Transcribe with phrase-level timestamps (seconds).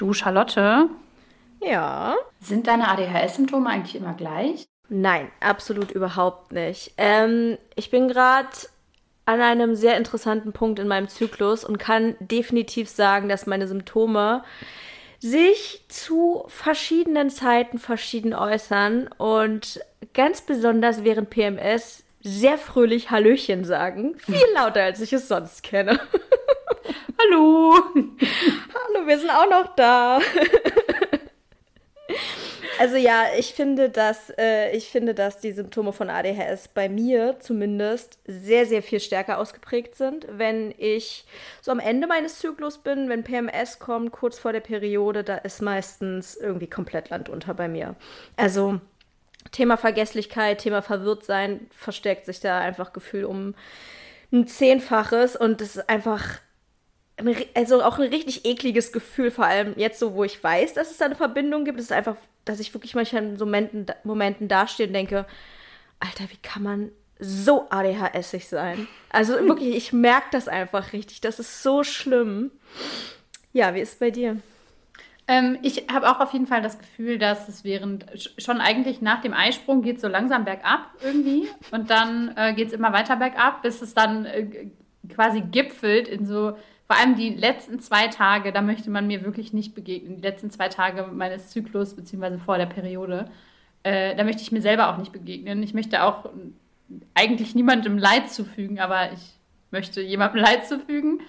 [0.00, 0.88] Du, Charlotte?
[1.60, 2.16] Ja.
[2.40, 4.66] Sind deine ADHS-Symptome eigentlich immer gleich?
[4.88, 6.94] Nein, absolut überhaupt nicht.
[6.96, 8.48] Ähm, ich bin gerade
[9.26, 14.42] an einem sehr interessanten Punkt in meinem Zyklus und kann definitiv sagen, dass meine Symptome
[15.18, 19.80] sich zu verschiedenen Zeiten verschieden äußern und
[20.14, 24.16] ganz besonders während PMS sehr fröhlich Hallöchen sagen.
[24.16, 26.00] Viel lauter, als ich es sonst kenne.
[27.18, 27.74] Hallo!
[27.94, 30.20] Hallo, wir sind auch noch da.
[32.80, 37.36] Also ja, ich finde, dass äh, ich finde, dass die Symptome von ADHS bei mir
[37.38, 40.26] zumindest sehr, sehr viel stärker ausgeprägt sind.
[40.30, 41.26] Wenn ich
[41.60, 45.60] so am Ende meines Zyklus bin, wenn PMS kommt, kurz vor der Periode, da ist
[45.60, 47.96] meistens irgendwie komplett Land unter bei mir.
[48.36, 48.80] Also
[49.52, 53.54] Thema Vergesslichkeit, Thema Verwirrtsein verstärkt sich da einfach Gefühl um
[54.32, 56.40] ein Zehnfaches und das ist einfach
[57.54, 60.98] also auch ein richtig ekliges Gefühl, vor allem jetzt so, wo ich weiß, dass es
[60.98, 61.78] da eine Verbindung gibt.
[61.78, 65.26] Es ist einfach, dass ich wirklich manchmal in so Momenten, Momenten dastehe und denke,
[66.00, 68.88] Alter, wie kann man so ADHSig sein?
[69.10, 71.20] Also wirklich, ich merke das einfach richtig.
[71.20, 72.50] Das ist so schlimm.
[73.52, 74.38] Ja, wie ist es bei dir?
[75.28, 78.06] Ähm, ich habe auch auf jeden Fall das Gefühl, dass es während,
[78.38, 82.72] schon eigentlich nach dem Eisprung geht so langsam bergab irgendwie und dann äh, geht es
[82.72, 84.70] immer weiter bergab, bis es dann äh,
[85.08, 86.56] quasi gipfelt in so
[86.90, 90.16] vor allem die letzten zwei Tage, da möchte man mir wirklich nicht begegnen.
[90.16, 93.30] Die letzten zwei Tage meines Zyklus, beziehungsweise vor der Periode,
[93.84, 95.62] äh, da möchte ich mir selber auch nicht begegnen.
[95.62, 96.28] Ich möchte auch
[97.14, 99.20] eigentlich niemandem Leid zufügen, aber ich
[99.70, 101.20] möchte jemandem Leid zufügen.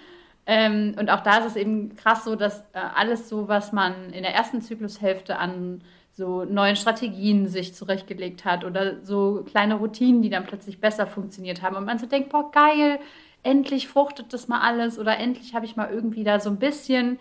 [0.47, 4.11] Ähm, und auch da ist es eben krass so, dass äh, alles so, was man
[4.13, 10.23] in der ersten Zyklushälfte an so neuen Strategien sich zurechtgelegt hat oder so kleine Routinen,
[10.23, 12.99] die dann plötzlich besser funktioniert haben und man so denkt, boah, geil,
[13.43, 17.19] endlich fruchtet das mal alles oder endlich habe ich mal irgendwie da so ein bisschen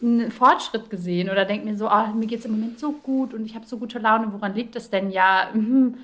[0.00, 3.34] einen Fortschritt gesehen oder denke mir so, oh, mir geht es im Moment so gut
[3.34, 5.10] und ich habe so gute Laune, woran liegt das denn?
[5.10, 5.94] Ja, mh,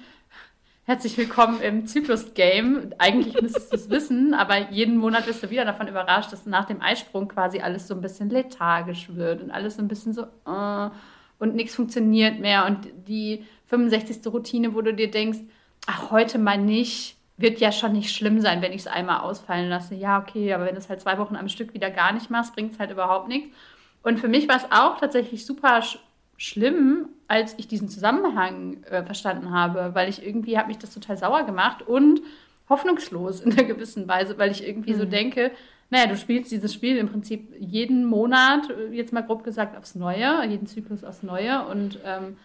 [0.85, 2.93] herzlich willkommen im Zyklus-Game.
[2.99, 6.65] Eigentlich müsstest du es wissen, aber jeden Monat wirst du wieder davon überrascht, dass nach
[6.65, 10.25] dem Eisprung quasi alles so ein bisschen lethargisch wird und alles so ein bisschen so,
[10.47, 10.91] uh,
[11.39, 14.27] und nichts funktioniert mehr und die 65.
[14.33, 15.39] Routine, wo du dir denkst,
[15.87, 19.69] ach, heute mal nicht, wird ja schon nicht schlimm sein, wenn ich es einmal ausfallen
[19.69, 19.95] lasse.
[19.95, 22.55] Ja, okay, aber wenn du es halt zwei Wochen am Stück wieder gar nicht machst,
[22.55, 23.55] bringt es halt überhaupt nichts.
[24.03, 25.99] Und für mich war es auch tatsächlich super sch
[26.37, 31.17] schlimm, als ich diesen Zusammenhang äh, verstanden habe, weil ich irgendwie habe mich das total
[31.17, 32.23] sauer gemacht und
[32.69, 34.99] hoffnungslos in einer gewissen Weise, weil ich irgendwie mhm.
[34.99, 35.53] so denke,
[35.91, 39.95] naja, du spielst dieses Spiel im Prinzip jeden Monat, äh, jetzt mal grob gesagt, aufs
[39.95, 42.37] Neue, jeden Zyklus aufs Neue und ähm,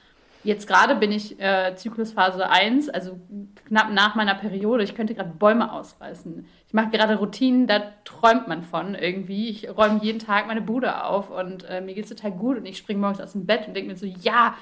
[0.43, 3.19] Jetzt gerade bin ich äh, Zyklusphase 1, also
[3.65, 4.83] knapp nach meiner Periode.
[4.83, 6.47] Ich könnte gerade Bäume ausreißen.
[6.67, 9.49] Ich mache gerade Routinen, da träumt man von irgendwie.
[9.49, 12.65] Ich räume jeden Tag meine Bude auf und äh, mir geht es total gut und
[12.65, 14.55] ich springe morgens aus dem Bett und denke mir so, ja,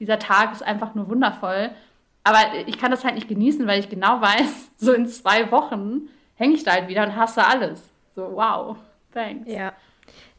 [0.00, 1.70] dieser Tag ist einfach nur wundervoll.
[2.24, 6.08] Aber ich kann das halt nicht genießen, weil ich genau weiß, so in zwei Wochen
[6.34, 7.88] hänge ich da halt wieder und hasse alles.
[8.14, 8.76] So, wow,
[9.14, 9.48] thanks.
[9.48, 9.72] Ja.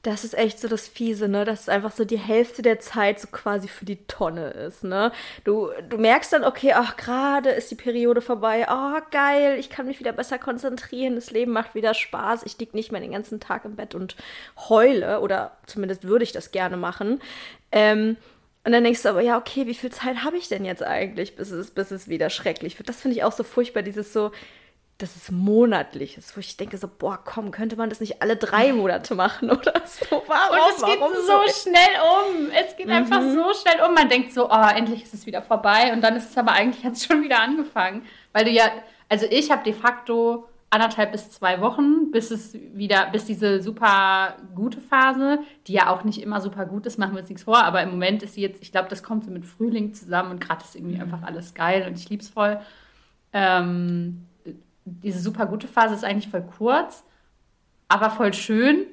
[0.04, 1.46] Das ist echt so das Fiese, ne?
[1.46, 5.14] Dass es einfach so die Hälfte der Zeit so quasi für die Tonne ist, ne?
[5.46, 8.68] Du, du merkst dann, okay, ach, gerade ist die Periode vorbei.
[8.70, 11.16] Oh, geil, ich kann mich wieder besser konzentrieren.
[11.16, 12.44] Das Leben macht wieder Spaß.
[12.44, 14.18] Ich lieg nicht mehr den ganzen Tag im Bett und
[14.70, 15.22] heule.
[15.22, 17.22] Oder zumindest würde ich das gerne machen.
[17.72, 18.18] Ähm,
[18.66, 21.36] und dann denkst du aber, ja, okay, wie viel Zeit habe ich denn jetzt eigentlich,
[21.36, 22.90] bis es, bis es wieder schrecklich wird?
[22.90, 24.32] Das finde ich auch so furchtbar, dieses so,
[25.04, 28.38] dass es monatlich ist, wo ich denke so, boah, komm, könnte man das nicht alle
[28.38, 30.24] drei Monate machen oder so?
[30.28, 30.58] Warum?
[30.58, 32.50] Und es geht Warum so, so schnell um.
[32.52, 32.94] Es geht mhm.
[32.94, 33.94] einfach so schnell um.
[33.94, 36.84] Man denkt so, oh, endlich ist es wieder vorbei und dann ist es aber eigentlich
[36.84, 38.64] jetzt schon wieder angefangen, weil du ja,
[39.10, 44.38] also ich habe de facto anderthalb bis zwei Wochen, bis es wieder, bis diese super
[44.56, 47.62] gute Phase, die ja auch nicht immer super gut ist, machen wir uns nichts vor,
[47.62, 50.40] aber im Moment ist sie jetzt, ich glaube, das kommt so mit Frühling zusammen und
[50.42, 51.02] gerade ist irgendwie mhm.
[51.02, 52.60] einfach alles geil und ich lieb's voll.
[53.34, 54.26] Ähm,
[54.86, 57.04] diese super gute Phase ist eigentlich voll kurz,
[57.88, 58.86] aber voll schön.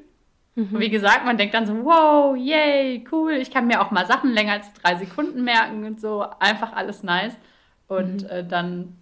[0.54, 0.78] Mhm.
[0.78, 3.32] Wie gesagt, man denkt dann so, wow, yay, cool.
[3.32, 6.26] Ich kann mir auch mal Sachen länger als drei Sekunden merken und so.
[6.38, 7.32] Einfach alles nice.
[7.88, 8.28] Und mhm.
[8.28, 8.96] äh, dann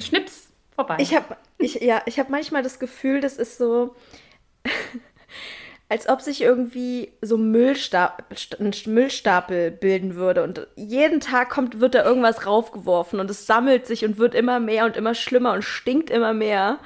[0.00, 0.96] schnips vorbei.
[1.00, 3.94] Ich habe ich, ja, ich hab manchmal das Gefühl, das ist so,
[5.92, 8.24] als ob sich irgendwie so Müllstapel,
[8.58, 13.86] ein Müllstapel bilden würde und jeden Tag kommt, wird da irgendwas raufgeworfen und es sammelt
[13.86, 16.78] sich und wird immer mehr und immer schlimmer und stinkt immer mehr.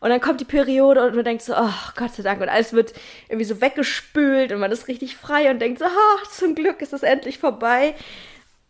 [0.00, 2.40] Und dann kommt die Periode und man denkt so, oh Gott sei Dank.
[2.40, 2.94] Und alles wird
[3.28, 6.92] irgendwie so weggespült und man ist richtig frei und denkt so, ach, zum Glück ist
[6.92, 7.94] es endlich vorbei.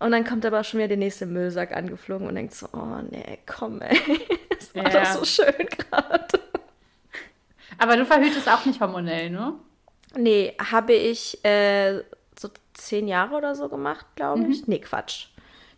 [0.00, 3.38] Und dann kommt aber schon wieder der nächste Müllsack angeflogen und denkt so, oh nee,
[3.46, 3.99] komm ey,
[4.50, 5.00] das war ja.
[5.00, 6.40] doch so schön gerade.
[7.79, 9.55] Aber du verhütest auch nicht hormonell, ne?
[10.17, 12.03] Nee, habe ich äh,
[12.39, 14.63] so zehn Jahre oder so gemacht, glaube ich.
[14.63, 14.65] Mhm.
[14.67, 15.27] Nee, Quatsch.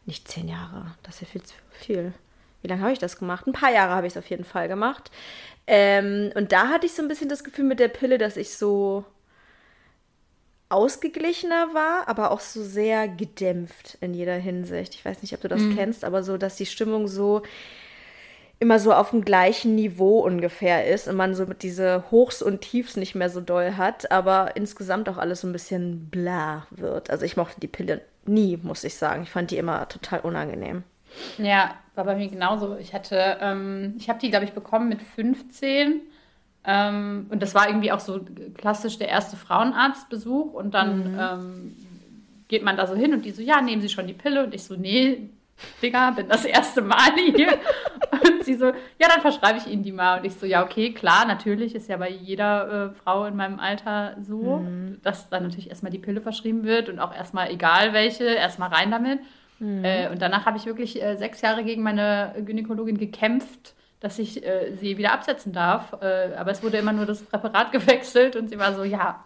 [0.07, 0.95] Nicht zehn Jahre.
[1.03, 2.13] Das ist ja viel zu viel.
[2.63, 3.47] Wie lange habe ich das gemacht?
[3.47, 5.11] Ein paar Jahre habe ich es auf jeden Fall gemacht.
[5.67, 8.57] Ähm, und da hatte ich so ein bisschen das Gefühl mit der Pille, dass ich
[8.57, 9.05] so
[10.69, 14.95] ausgeglichener war, aber auch so sehr gedämpft in jeder Hinsicht.
[14.95, 15.77] Ich weiß nicht, ob du das mhm.
[15.77, 17.43] kennst, aber so, dass die Stimmung so
[18.61, 22.97] immer so auf dem gleichen Niveau ungefähr ist und man so diese Hochs und Tiefs
[22.97, 27.09] nicht mehr so doll hat, aber insgesamt auch alles so ein bisschen bla wird.
[27.09, 29.23] Also ich mochte die Pille nie, muss ich sagen.
[29.23, 30.85] Ich fand die immer total unangenehm.
[31.39, 32.77] Ja, war bei mir genauso.
[32.77, 36.03] Ich hatte, ähm, ich habe die, glaube ich, bekommen mit 15.
[36.65, 38.21] Ähm, und das war irgendwie auch so
[38.55, 40.53] klassisch der erste Frauenarztbesuch.
[40.53, 41.19] Und dann mhm.
[41.19, 41.77] ähm,
[42.49, 44.45] geht man da so hin und die so, ja, nehmen Sie schon die Pille.
[44.45, 45.31] Und ich so, nee,
[45.83, 47.59] Digga, bin das erste Mal hier.
[48.13, 50.19] Und sie so, ja, dann verschreibe ich Ihnen die mal.
[50.19, 53.61] Und ich so, ja, okay, klar, natürlich ist ja bei jeder äh, Frau in meinem
[53.61, 54.99] Alter so, mhm.
[55.03, 58.91] dass dann natürlich erstmal die Pille verschrieben wird und auch erstmal egal welche, erstmal rein
[58.91, 59.21] damit.
[59.59, 59.85] Mhm.
[59.85, 64.45] Äh, und danach habe ich wirklich äh, sechs Jahre gegen meine Gynäkologin gekämpft, dass ich
[64.45, 65.95] äh, sie wieder absetzen darf.
[66.01, 69.23] Äh, aber es wurde immer nur das Präparat gewechselt und sie war so, ja,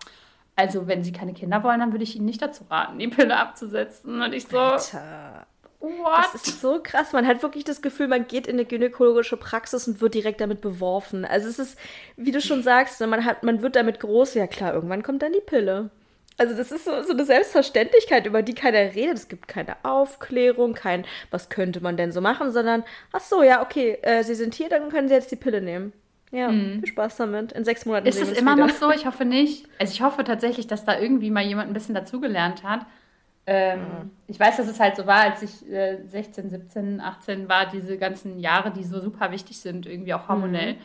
[0.57, 3.37] also wenn Sie keine Kinder wollen, dann würde ich Ihnen nicht dazu raten, die Pille
[3.37, 4.23] abzusetzen.
[4.23, 5.47] Und ich so, Alter.
[5.85, 6.31] What?
[6.33, 7.13] Das ist so krass.
[7.13, 10.61] Man hat wirklich das Gefühl, man geht in eine gynäkologische Praxis und wird direkt damit
[10.61, 11.25] beworfen.
[11.25, 11.79] Also es ist,
[12.17, 14.35] wie du schon sagst, ne, man, hat, man wird damit groß.
[14.35, 15.91] Ja klar, irgendwann kommt dann die Pille.
[16.37, 19.15] Also das ist so, so eine Selbstverständlichkeit, über die keiner redet.
[19.15, 22.83] Es gibt keine Aufklärung, kein, was könnte man denn so machen, sondern,
[23.13, 25.93] ach so, ja, okay, äh, Sie sind hier, dann können Sie jetzt die Pille nehmen.
[26.33, 26.81] Ja, mhm.
[26.81, 27.53] viel Spaß damit.
[27.53, 28.09] In sechs Monaten.
[28.09, 28.67] Ist es immer wieder.
[28.67, 28.91] noch so?
[28.91, 29.69] Ich hoffe nicht.
[29.79, 32.81] Also ich hoffe tatsächlich, dass da irgendwie mal jemand ein bisschen dazugelernt hat.
[33.47, 34.11] Ähm, mhm.
[34.27, 37.99] Ich weiß, dass es halt so war, als ich äh, 16, 17, 18 war, diese
[37.99, 40.79] ganzen Jahre, die so super wichtig sind, irgendwie auch hormonell, mhm.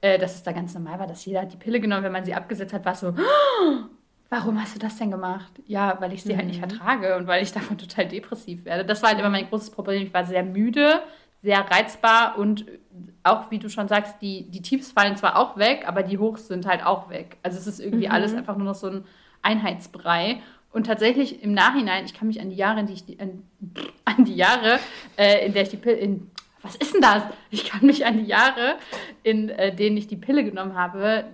[0.00, 2.34] äh, dass es da ganz normal war, dass jeder die Pille genommen, wenn man sie
[2.34, 3.84] abgesetzt hat, war es so, oh,
[4.30, 5.52] warum hast du das denn gemacht?
[5.66, 6.38] Ja, weil ich sie mhm.
[6.38, 6.70] halt nicht mhm.
[6.70, 8.84] vertrage und weil ich davon total depressiv werde.
[8.84, 10.02] Das war halt immer mein großes Problem.
[10.02, 11.00] Ich war sehr müde,
[11.42, 12.64] sehr reizbar und
[13.22, 16.48] auch, wie du schon sagst, die, die Tiefs fallen zwar auch weg, aber die Hochs
[16.48, 17.36] sind halt auch weg.
[17.42, 18.38] Also es ist irgendwie alles mhm.
[18.38, 19.04] einfach nur noch so ein
[19.42, 20.40] Einheitsbrei.
[20.76, 23.44] Und tatsächlich im Nachhinein, ich kann mich an die Jahre, in die ich die, an,
[24.04, 24.78] an die Jahre,
[25.16, 26.30] äh, in der ich die Pille, in,
[26.60, 27.22] was ist denn das?
[27.50, 28.76] Ich kann mich an die Jahre,
[29.22, 31.24] in äh, denen ich die Pille genommen habe,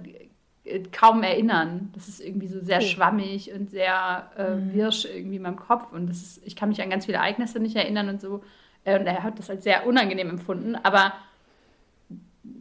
[0.63, 1.91] äh, kaum erinnern.
[1.93, 2.83] Das ist irgendwie so sehr oh.
[2.83, 4.75] schwammig und sehr äh, mhm.
[4.75, 5.91] wirsch irgendwie in meinem Kopf.
[5.91, 8.45] Und das ist, ich kann mich an ganz viele Ereignisse nicht erinnern und so.
[8.85, 10.77] Äh, und er hat das als sehr unangenehm empfunden.
[10.77, 11.15] Aber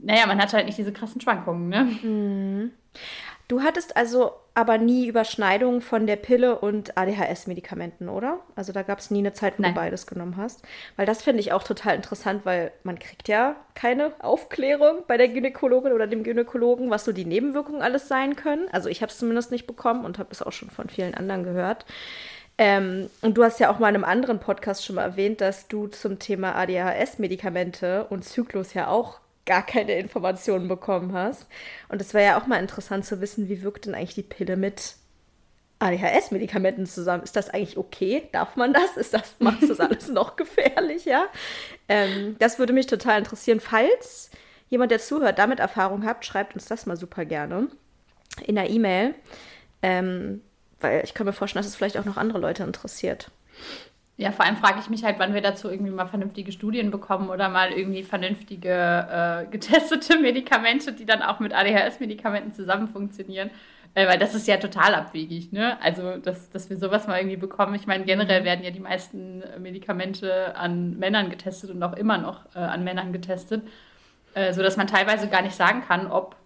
[0.02, 1.84] naja, man hat halt nicht diese krassen Schwankungen, ne?
[1.84, 2.72] Mhm.
[3.48, 8.40] Du hattest also aber nie Überschneidungen von der Pille und ADHS-Medikamenten, oder?
[8.56, 9.74] Also da gab es nie eine Zeit, wo Nein.
[9.74, 10.62] du beides genommen hast.
[10.98, 15.30] Weil das finde ich auch total interessant, weil man kriegt ja keine Aufklärung bei der
[15.30, 18.68] Gynäkologin oder dem Gynäkologen, was so die Nebenwirkungen alles sein können.
[18.74, 21.46] Also ich habe es zumindest nicht bekommen und habe es auch schon von vielen anderen
[21.46, 21.86] gehört.
[22.58, 25.70] Ähm, und du hast ja auch mal in einem anderen Podcast schon mal erwähnt, dass
[25.70, 31.48] du zum Thema ADHS-Medikamente und Zyklus ja auch gar keine Informationen bekommen hast.
[31.90, 34.56] Und es wäre ja auch mal interessant zu wissen, wie wirkt denn eigentlich die Pille
[34.56, 34.96] mit
[35.80, 37.24] ADHS-Medikamenten zusammen?
[37.24, 38.30] Ist das eigentlich okay?
[38.32, 38.98] Darf man das?
[38.98, 41.26] Ist das, macht das alles noch gefährlicher?
[41.88, 43.60] Ähm, das würde mich total interessieren.
[43.60, 44.30] Falls
[44.70, 47.68] jemand, der zuhört, damit Erfahrung hat, schreibt uns das mal super gerne
[48.46, 49.16] in der E-Mail.
[49.82, 50.42] Ähm,
[50.80, 53.32] weil ich kann mir vorstellen, dass es vielleicht auch noch andere Leute interessiert.
[54.18, 57.30] Ja, vor allem frage ich mich halt, wann wir dazu irgendwie mal vernünftige Studien bekommen
[57.30, 63.50] oder mal irgendwie vernünftige äh, getestete Medikamente, die dann auch mit ADHS-Medikamenten zusammen funktionieren.
[63.94, 65.82] Äh, weil das ist ja total abwegig, ne?
[65.82, 67.76] Also, dass, dass wir sowas mal irgendwie bekommen.
[67.76, 72.46] Ich meine, generell werden ja die meisten Medikamente an Männern getestet und auch immer noch
[72.56, 73.64] äh, an Männern getestet,
[74.34, 76.38] äh, sodass man teilweise gar nicht sagen kann, ob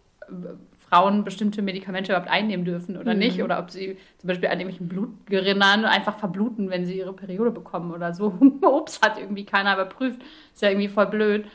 [0.90, 3.20] Frauen bestimmte Medikamente überhaupt einnehmen dürfen oder mhm.
[3.20, 3.44] nicht.
[3.44, 7.92] Oder ob sie zum Beispiel an irgendwelchen Blutgerinnern einfach verbluten, wenn sie ihre Periode bekommen
[7.92, 8.28] oder so.
[8.62, 10.22] Ups, hat irgendwie keiner überprüft.
[10.54, 11.46] Ist ja irgendwie voll blöd.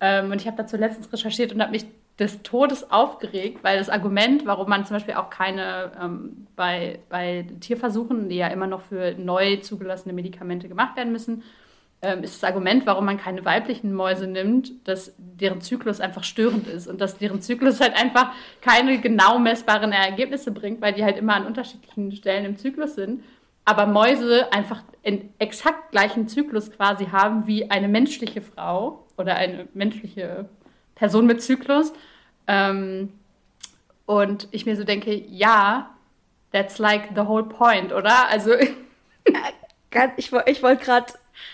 [0.00, 1.86] Ähm, und ich habe dazu letztens recherchiert und habe mich
[2.18, 7.44] des Todes aufgeregt, weil das Argument, warum man zum Beispiel auch keine ähm, bei, bei
[7.60, 11.42] Tierversuchen, die ja immer noch für neu zugelassene Medikamente gemacht werden müssen,
[12.04, 16.68] ähm, ist das Argument, warum man keine weiblichen Mäuse nimmt, dass deren Zyklus einfach störend
[16.68, 21.16] ist und dass deren Zyklus halt einfach keine genau messbaren Ergebnisse bringt, weil die halt
[21.16, 23.24] immer an unterschiedlichen Stellen im Zyklus sind.
[23.64, 29.68] Aber Mäuse einfach einen exakt gleichen Zyklus quasi haben wie eine menschliche Frau oder eine
[29.74, 30.48] menschliche
[30.94, 31.92] Person mit Zyklus.
[32.46, 33.12] Ähm,
[34.06, 35.90] und ich mir so denke, ja,
[36.52, 38.28] that's like the whole point, oder?
[38.28, 38.52] Also.
[40.16, 41.06] ich, ich wollte gerade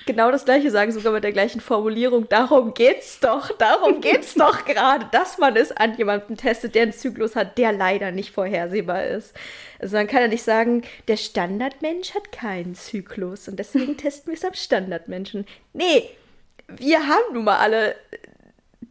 [0.06, 2.28] genau das gleiche sagen, sogar mit der gleichen Formulierung.
[2.28, 6.92] Darum geht's doch, darum geht's doch gerade, dass man es an jemandem testet, der einen
[6.92, 9.34] Zyklus hat, der leider nicht vorhersehbar ist.
[9.78, 14.38] Also man kann ja nicht sagen, der Standardmensch hat keinen Zyklus und deswegen testen wir
[14.38, 15.46] es am Standardmenschen.
[15.72, 16.10] Nee,
[16.68, 17.96] wir haben nun mal alle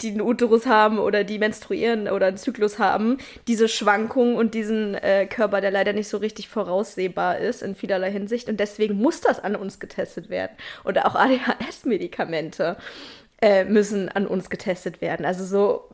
[0.01, 4.95] die einen Uterus haben oder die menstruieren oder einen Zyklus haben, diese Schwankungen und diesen
[4.95, 8.49] äh, Körper, der leider nicht so richtig voraussehbar ist in vielerlei Hinsicht.
[8.49, 10.51] Und deswegen muss das an uns getestet werden.
[10.85, 12.77] Oder auch ADHS-Medikamente
[13.41, 15.25] äh, müssen an uns getestet werden.
[15.25, 15.89] Also so,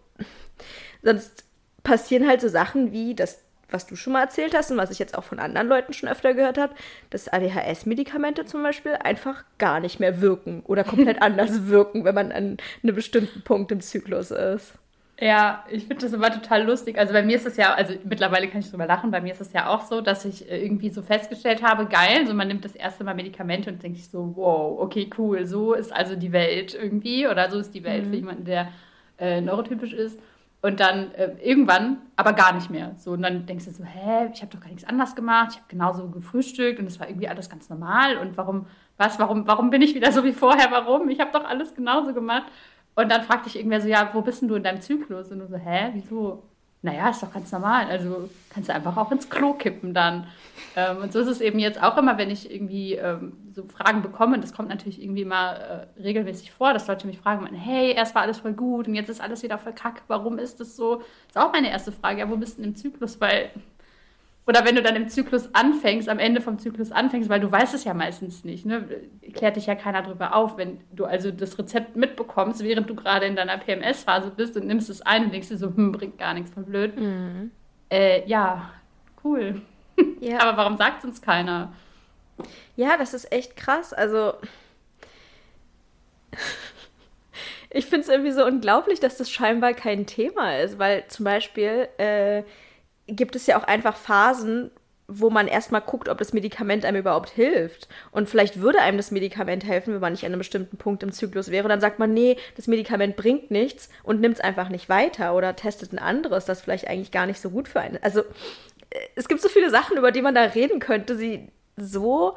[1.01, 1.43] sonst
[1.83, 4.99] passieren halt so Sachen wie, dass was du schon mal erzählt hast und was ich
[4.99, 6.73] jetzt auch von anderen Leuten schon öfter gehört habe,
[7.09, 12.31] dass ADHS-Medikamente zum Beispiel einfach gar nicht mehr wirken oder komplett anders wirken, wenn man
[12.31, 14.73] an einem bestimmten Punkt im Zyklus ist.
[15.19, 16.97] Ja, ich finde das immer total lustig.
[16.97, 19.39] Also bei mir ist es ja, also mittlerweile kann ich drüber lachen, bei mir ist
[19.39, 22.65] es ja auch so, dass ich äh, irgendwie so festgestellt habe, geil, so man nimmt
[22.65, 26.33] das erste Mal Medikamente und denkt sich so, wow, okay, cool, so ist also die
[26.33, 28.09] Welt irgendwie oder so ist die Welt mhm.
[28.09, 28.67] für jemanden, der
[29.17, 30.19] äh, neurotypisch ist.
[30.65, 32.95] Und dann äh, irgendwann aber gar nicht mehr.
[32.97, 35.49] So, und dann denkst du so, hä, ich habe doch gar nichts anders gemacht.
[35.51, 38.17] Ich habe genauso gefrühstückt und es war irgendwie alles ganz normal.
[38.17, 38.65] Und warum,
[38.97, 40.71] was, warum, warum bin ich wieder so wie vorher?
[40.71, 41.07] Warum?
[41.09, 42.47] Ich habe doch alles genauso gemacht.
[42.95, 45.29] Und dann fragte ich irgendwer so, ja, wo bist denn du in deinem Zyklus?
[45.29, 46.41] Und du so, hä, wieso?
[46.85, 47.87] naja, ist doch ganz normal.
[47.87, 50.27] Also kannst du einfach auch ins Klo kippen dann.
[50.75, 54.01] Ähm, und so ist es eben jetzt auch immer, wenn ich irgendwie ähm, so Fragen
[54.01, 54.39] bekomme.
[54.39, 58.21] Das kommt natürlich irgendwie immer äh, regelmäßig vor, dass Leute mich fragen, hey, erst war
[58.21, 60.03] alles voll gut und jetzt ist alles wieder voll kack.
[60.07, 60.97] Warum ist das so?
[60.97, 62.19] Das ist auch meine erste Frage.
[62.19, 63.19] Ja, wo bist du denn im Zyklus?
[63.21, 63.51] Weil
[64.47, 67.73] oder wenn du dann im Zyklus anfängst, am Ende vom Zyklus anfängst, weil du weißt
[67.73, 68.87] es ja meistens nicht, ne?
[69.33, 70.57] klärt dich ja keiner drüber auf.
[70.57, 74.89] Wenn du also das Rezept mitbekommst, während du gerade in deiner PMS-Phase bist und nimmst
[74.89, 76.99] es ein und denkst dir so, hm, bringt gar nichts, voll blöd.
[76.99, 77.49] Mhm.
[77.89, 78.69] Äh, ja,
[79.23, 79.61] cool.
[80.19, 80.39] Ja.
[80.47, 81.73] Aber warum sagt es uns keiner?
[82.75, 83.93] Ja, das ist echt krass.
[83.93, 84.33] Also,
[87.69, 91.87] ich finde es irgendwie so unglaublich, dass das scheinbar kein Thema ist, weil zum Beispiel
[91.97, 92.43] äh,
[93.07, 94.71] gibt es ja auch einfach Phasen,
[95.07, 97.87] wo man erstmal guckt, ob das Medikament einem überhaupt hilft.
[98.11, 101.11] Und vielleicht würde einem das Medikament helfen, wenn man nicht an einem bestimmten Punkt im
[101.11, 101.67] Zyklus wäre.
[101.67, 105.55] Dann sagt man, nee, das Medikament bringt nichts und nimmt es einfach nicht weiter oder
[105.55, 107.99] testet ein anderes, das vielleicht eigentlich gar nicht so gut für einen.
[108.01, 112.35] Also äh, es gibt so viele Sachen, über die man da reden könnte, die so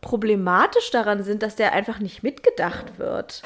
[0.00, 3.42] problematisch daran sind, dass der einfach nicht mitgedacht wird.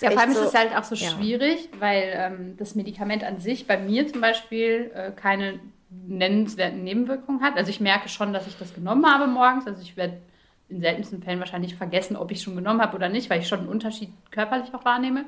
[0.00, 1.10] ja, vor allem so, ist es halt auch so ja.
[1.10, 7.42] schwierig, weil ähm, das Medikament an sich bei mir zum Beispiel äh, keine nennenswerten Nebenwirkungen
[7.42, 7.56] hat.
[7.56, 9.66] Also ich merke schon, dass ich das genommen habe morgens.
[9.66, 10.20] Also ich werde
[10.68, 13.48] in seltensten Fällen wahrscheinlich vergessen, ob ich es schon genommen habe oder nicht, weil ich
[13.48, 15.24] schon einen Unterschied körperlich auch wahrnehme.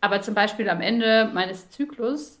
[0.00, 2.40] Aber zum Beispiel am Ende meines Zyklus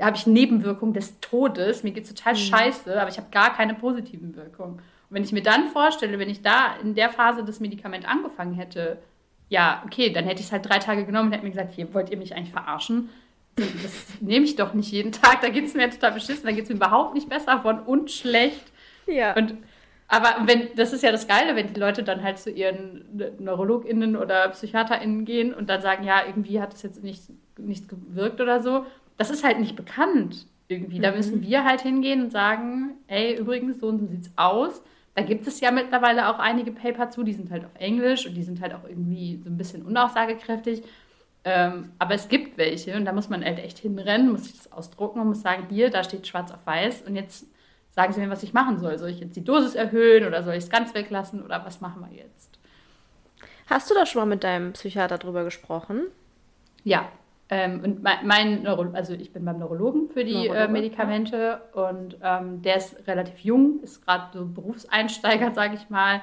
[0.00, 1.82] habe ich Nebenwirkungen des Todes.
[1.82, 2.38] Mir geht es total mhm.
[2.38, 4.80] scheiße, aber ich habe gar keine positiven Wirkungen.
[5.10, 8.98] Wenn ich mir dann vorstelle, wenn ich da in der Phase das Medikament angefangen hätte,
[9.48, 11.92] ja, okay, dann hätte ich es halt drei Tage genommen und hätte mir gesagt, hier,
[11.92, 13.10] wollt ihr mich eigentlich verarschen?
[13.56, 16.64] das nehme ich doch nicht jeden Tag, da geht es mir total beschissen, da geht
[16.64, 18.72] es mir überhaupt nicht besser von und schlecht.
[19.06, 19.34] Ja.
[19.36, 19.54] Und,
[20.08, 23.04] aber wenn, das ist ja das Geile, wenn die Leute dann halt zu ihren
[23.38, 27.22] NeurologInnen oder PsychiaterInnen gehen und dann sagen, ja, irgendwie hat es jetzt nicht,
[27.58, 28.86] nicht gewirkt oder so.
[29.16, 30.98] Das ist halt nicht bekannt irgendwie.
[30.98, 31.16] Da mhm.
[31.16, 34.82] müssen wir halt hingehen und sagen, ey, übrigens, so und so sieht's aus.
[35.14, 38.34] Da gibt es ja mittlerweile auch einige Paper zu, die sind halt auf Englisch und
[38.34, 40.82] die sind halt auch irgendwie so ein bisschen unaussagekräftig.
[41.42, 44.72] Ähm, aber es gibt welche und da muss man halt echt hinrennen, muss sich das
[44.72, 47.46] ausdrucken und muss sagen, hier, da steht schwarz auf weiß und jetzt
[47.90, 48.98] sagen Sie mir, was ich machen soll.
[48.98, 52.06] Soll ich jetzt die Dosis erhöhen oder soll ich es ganz weglassen oder was machen
[52.08, 52.58] wir jetzt?
[53.66, 56.02] Hast du da schon mal mit deinem Psychiater drüber gesprochen?
[56.84, 57.08] Ja.
[57.52, 61.82] Ähm, und mein, mein Neuro also ich bin beim Neurologen für die äh, Medikamente ja.
[61.88, 66.20] und ähm, der ist relativ jung, ist gerade so Berufseinsteiger, sage ich mal.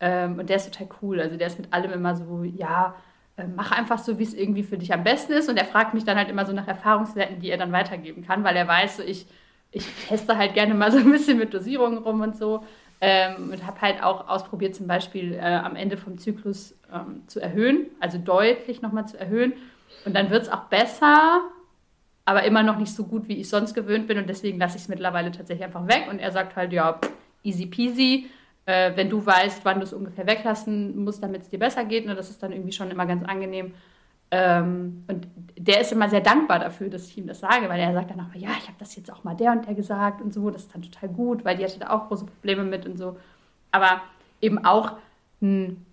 [0.00, 1.20] Ähm, und der ist total cool.
[1.20, 2.96] Also der ist mit allem immer so, ja,
[3.36, 5.48] äh, mach einfach so, wie es irgendwie für dich am besten ist.
[5.48, 8.42] Und er fragt mich dann halt immer so nach Erfahrungswerten, die er dann weitergeben kann,
[8.42, 9.26] weil er weiß, so ich,
[9.70, 12.64] ich teste halt gerne mal so ein bisschen mit Dosierungen rum und so.
[13.00, 17.40] Ähm, und habe halt auch ausprobiert, zum Beispiel äh, am Ende vom Zyklus ähm, zu
[17.40, 19.52] erhöhen, also deutlich nochmal zu erhöhen.
[20.04, 21.42] Und dann wird es auch besser,
[22.24, 24.18] aber immer noch nicht so gut, wie ich sonst gewöhnt bin.
[24.18, 26.06] Und deswegen lasse ich es mittlerweile tatsächlich einfach weg.
[26.10, 26.98] Und er sagt halt, ja,
[27.42, 28.28] easy peasy
[28.66, 32.06] äh, wenn du weißt, wann du es ungefähr weglassen musst, damit es dir besser geht.
[32.06, 33.74] Ne, das ist dann irgendwie schon immer ganz angenehm.
[34.30, 37.92] Ähm, und der ist immer sehr dankbar dafür, dass ich ihm das sage, weil er
[37.92, 40.32] sagt dann auch, ja, ich habe das jetzt auch mal der und der gesagt und
[40.32, 42.96] so, das ist dann total gut, weil die hatte da auch große Probleme mit und
[42.96, 43.18] so.
[43.70, 44.00] Aber
[44.40, 44.92] eben auch
[45.42, 45.84] ein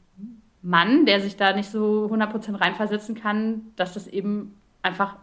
[0.61, 5.15] Mann, der sich da nicht so 100% reinversetzen kann, dass das eben einfach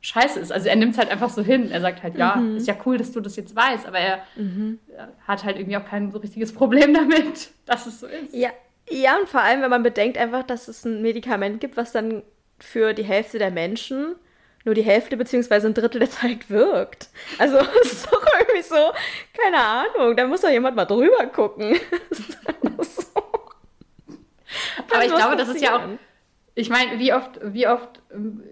[0.00, 0.52] scheiße ist.
[0.52, 1.70] Also er nimmt es halt einfach so hin.
[1.70, 2.56] Er sagt halt, ja, mhm.
[2.56, 4.78] ist ja cool, dass du das jetzt weißt, aber er mhm.
[5.26, 8.34] hat halt irgendwie auch kein so richtiges Problem damit, dass es so ist.
[8.34, 8.50] Ja,
[8.90, 12.22] Ja, und vor allem, wenn man bedenkt einfach, dass es ein Medikament gibt, was dann
[12.58, 14.16] für die Hälfte der Menschen
[14.64, 17.08] nur die Hälfte beziehungsweise ein Drittel der Zeit wirkt.
[17.38, 18.92] Also es ist doch irgendwie so,
[19.32, 21.78] keine Ahnung, da muss doch jemand mal drüber gucken.
[22.80, 23.29] so.
[24.92, 25.82] Aber ich glaube, das ist ja auch,
[26.54, 28.42] ich meine, wie oft, wie oft, ähm,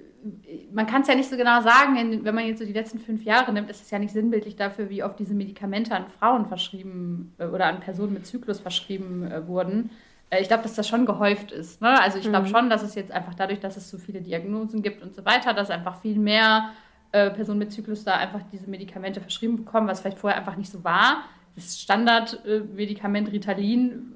[0.72, 3.24] man kann es ja nicht so genau sagen, wenn man jetzt so die letzten fünf
[3.24, 7.34] Jahre nimmt, ist es ja nicht sinnbildlich dafür, wie oft diese Medikamente an Frauen verschrieben
[7.38, 9.90] äh, oder an Personen mit Zyklus verschrieben äh, wurden.
[10.30, 11.80] Äh, ich glaube, dass das schon gehäuft ist.
[11.80, 12.00] Ne?
[12.00, 12.50] Also ich glaube mhm.
[12.50, 15.54] schon, dass es jetzt einfach dadurch, dass es so viele Diagnosen gibt und so weiter,
[15.54, 16.70] dass einfach viel mehr
[17.12, 20.70] äh, Personen mit Zyklus da einfach diese Medikamente verschrieben bekommen, was vielleicht vorher einfach nicht
[20.70, 21.24] so war.
[21.54, 24.12] Das Standardmedikament Ritalin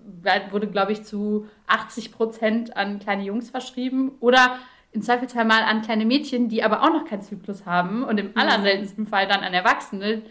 [0.50, 4.59] wurde, glaube ich, zu 80 Prozent an kleine Jungs verschrieben oder
[4.93, 8.26] im Zweifelsfall mal an kleine Mädchen, die aber auch noch keinen Zyklus haben und im
[8.26, 8.37] mhm.
[8.37, 10.23] allerseltensten Fall dann an Erwachsene,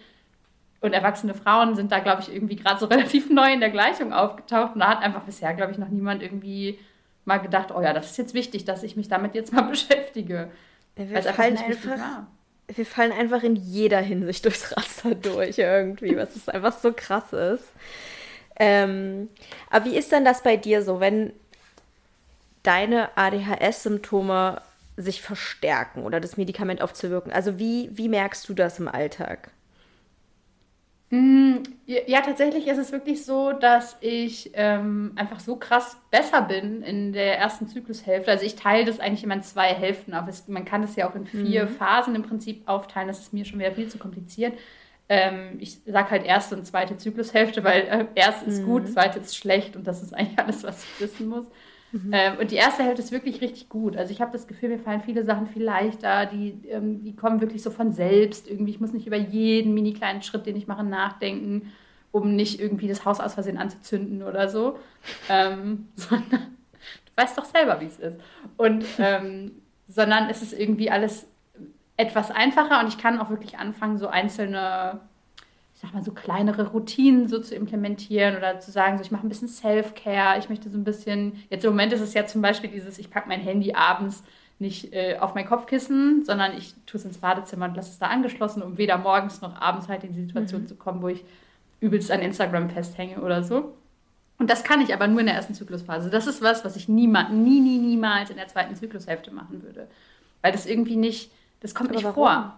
[0.81, 4.11] und erwachsene Frauen sind da, glaube ich, irgendwie gerade so relativ neu in der Gleichung
[4.11, 4.73] aufgetaucht.
[4.73, 6.79] Und da hat einfach bisher, glaube ich, noch niemand irgendwie
[7.23, 10.49] mal gedacht, oh ja, das ist jetzt wichtig, dass ich mich damit jetzt mal beschäftige.
[10.95, 12.23] Wir, fallen einfach,
[12.67, 17.31] wir fallen einfach in jeder Hinsicht durchs Raster durch irgendwie, was es einfach so krass
[17.31, 17.69] ist.
[18.57, 19.29] Ähm,
[19.69, 21.33] aber wie ist denn das bei dir so, wenn
[22.63, 24.61] deine ADHS-Symptome
[24.97, 27.31] sich verstärken oder das Medikament aufzuwirken?
[27.31, 29.51] Also wie, wie merkst du das im Alltag?
[31.11, 36.81] Mm, ja, tatsächlich ist es wirklich so, dass ich ähm, einfach so krass besser bin
[36.83, 38.31] in der ersten Zyklushälfte.
[38.31, 40.25] Also ich teile das eigentlich immer in zwei Hälften auf.
[40.29, 41.69] Es, man kann das ja auch in vier mhm.
[41.69, 43.09] Phasen im Prinzip aufteilen.
[43.09, 44.53] Das ist mir schon wieder viel zu kompliziert.
[45.13, 48.65] Ähm, ich sage halt erste und zweite Zyklushälfte, weil äh, erste ist mhm.
[48.65, 51.47] gut, zweite ist schlecht und das ist eigentlich alles, was ich wissen muss.
[51.91, 52.11] Mhm.
[52.13, 53.97] Ähm, und die erste Hälfte ist wirklich richtig gut.
[53.97, 56.27] Also ich habe das Gefühl, mir fallen viele Sachen viel leichter.
[56.27, 58.49] Die, ähm, die kommen wirklich so von selbst.
[58.49, 61.73] Irgendwie, ich muss nicht über jeden mini kleinen Schritt, den ich mache, nachdenken,
[62.13, 64.79] um nicht irgendwie das Haus aus Versehen anzuzünden oder so.
[65.27, 68.15] Ähm, sondern du weißt doch selber, wie es ist.
[68.55, 69.51] Und ähm,
[69.89, 71.27] sondern es ist irgendwie alles
[71.97, 74.99] etwas einfacher und ich kann auch wirklich anfangen, so einzelne
[75.81, 79.29] sag mal, so kleinere Routinen so zu implementieren oder zu sagen, so ich mache ein
[79.29, 82.69] bisschen Self-Care, ich möchte so ein bisschen, jetzt im Moment ist es ja zum Beispiel
[82.69, 84.23] dieses, ich packe mein Handy abends
[84.59, 88.07] nicht äh, auf mein Kopfkissen, sondern ich tue es ins Badezimmer und lasse es da
[88.07, 90.67] angeschlossen, um weder morgens noch abends halt in die Situation mhm.
[90.67, 91.25] zu kommen, wo ich
[91.79, 93.73] übelst an Instagram festhänge oder so.
[94.37, 96.11] Und das kann ich aber nur in der ersten Zyklusphase.
[96.11, 99.87] Das ist was, was ich niemand, nie, nie, niemals in der zweiten Zyklushälfte machen würde.
[100.43, 102.15] Weil das irgendwie nicht, das kommt aber nicht warum?
[102.15, 102.57] vor.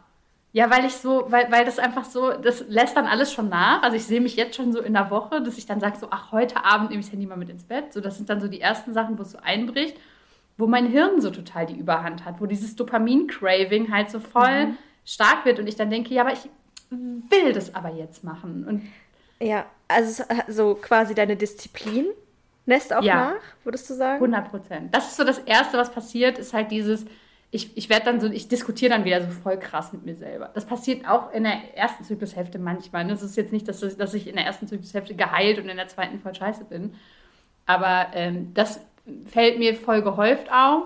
[0.53, 3.81] Ja, weil ich so, weil, weil das einfach so, das lässt dann alles schon nach.
[3.81, 6.07] Also ich sehe mich jetzt schon so in der Woche, dass ich dann sage, so,
[6.11, 7.91] ach, heute Abend nehme ich das Handy mal mit ins Bett.
[7.91, 9.97] So, das sind dann so die ersten Sachen, wo es so einbricht,
[10.57, 14.77] wo mein Hirn so total die Überhand hat, wo dieses Dopamin-Craving halt so voll mhm.
[15.03, 16.47] stark wird und ich dann denke, ja, aber ich
[16.91, 18.63] will das aber jetzt machen.
[18.67, 18.83] Und
[19.43, 22.05] ja, also so quasi deine Disziplin
[22.67, 24.23] lässt auch ja, nach, würdest du sagen?
[24.23, 24.95] 100 Prozent.
[24.95, 27.05] Das ist so das Erste, was passiert, ist halt dieses,
[27.53, 30.49] ich, ich werde dann so, ich diskutiere dann wieder so voll krass mit mir selber.
[30.55, 33.07] Das passiert auch in der ersten Zyklushälfte manchmal.
[33.11, 35.87] Es ist jetzt nicht, dass, dass ich in der ersten Zyklushälfte geheilt und in der
[35.87, 36.95] zweiten voll scheiße bin.
[37.67, 38.79] Aber ähm, das
[39.25, 40.85] fällt mir voll gehäuft auf.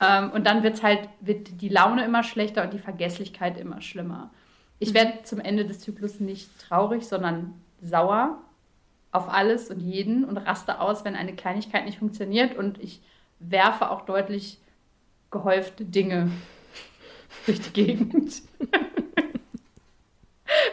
[0.00, 4.30] Ähm, und dann wird's halt, wird die Laune immer schlechter und die Vergesslichkeit immer schlimmer.
[4.78, 8.38] Ich werde zum Ende des Zyklus nicht traurig, sondern sauer
[9.12, 12.56] auf alles und jeden und raste aus, wenn eine Kleinigkeit nicht funktioniert.
[12.56, 13.02] Und ich
[13.38, 14.60] werfe auch deutlich
[15.30, 16.30] gehäuft Dinge
[17.46, 18.42] durch die Gegend.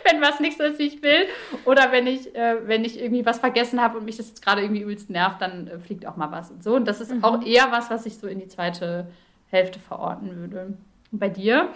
[0.03, 1.25] wenn was nicht so ist, wie ich will.
[1.65, 4.61] Oder wenn ich, äh, wenn ich irgendwie was vergessen habe und mich das jetzt gerade
[4.61, 6.75] irgendwie übelst nervt, dann äh, fliegt auch mal was und so.
[6.75, 7.23] Und das ist mhm.
[7.23, 9.07] auch eher was, was ich so in die zweite
[9.49, 10.77] Hälfte verorten würde.
[11.11, 11.69] Und bei dir?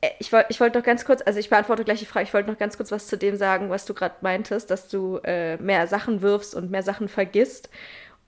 [0.00, 2.34] Äh, ich wollte ich wollt noch ganz kurz, also ich beantworte gleich die Frage, ich
[2.34, 5.56] wollte noch ganz kurz was zu dem sagen, was du gerade meintest, dass du äh,
[5.58, 7.70] mehr Sachen wirfst und mehr Sachen vergisst.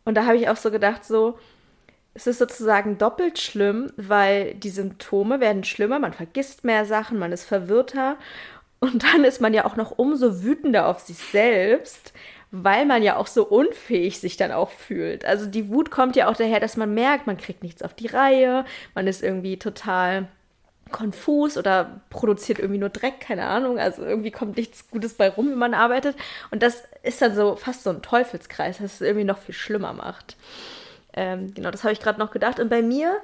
[0.05, 1.39] Und da habe ich auch so gedacht, so,
[2.15, 7.33] es ist sozusagen doppelt schlimm, weil die Symptome werden schlimmer, man vergisst mehr Sachen, man
[7.33, 8.17] ist verwirrter
[8.81, 12.13] und dann ist man ja auch noch umso wütender auf sich selbst,
[12.51, 15.25] weil man ja auch so unfähig sich dann auch fühlt.
[15.25, 18.07] Also die Wut kommt ja auch daher, dass man merkt, man kriegt nichts auf die
[18.07, 20.29] Reihe, man ist irgendwie total
[20.91, 23.79] konfus oder produziert irgendwie nur Dreck, keine Ahnung.
[23.79, 26.17] Also irgendwie kommt nichts Gutes bei rum, wenn man arbeitet.
[26.51, 29.93] Und das ist dann so fast so ein Teufelskreis, das es irgendwie noch viel schlimmer
[29.93, 30.37] macht.
[31.19, 32.61] Ähm, genau, das habe ich gerade noch gedacht.
[32.61, 33.19] Und bei mir,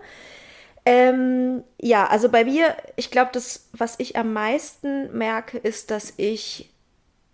[0.85, 6.12] ähm, ja, also bei mir, ich glaube, das, was ich am meisten merke, ist, dass
[6.16, 6.72] ich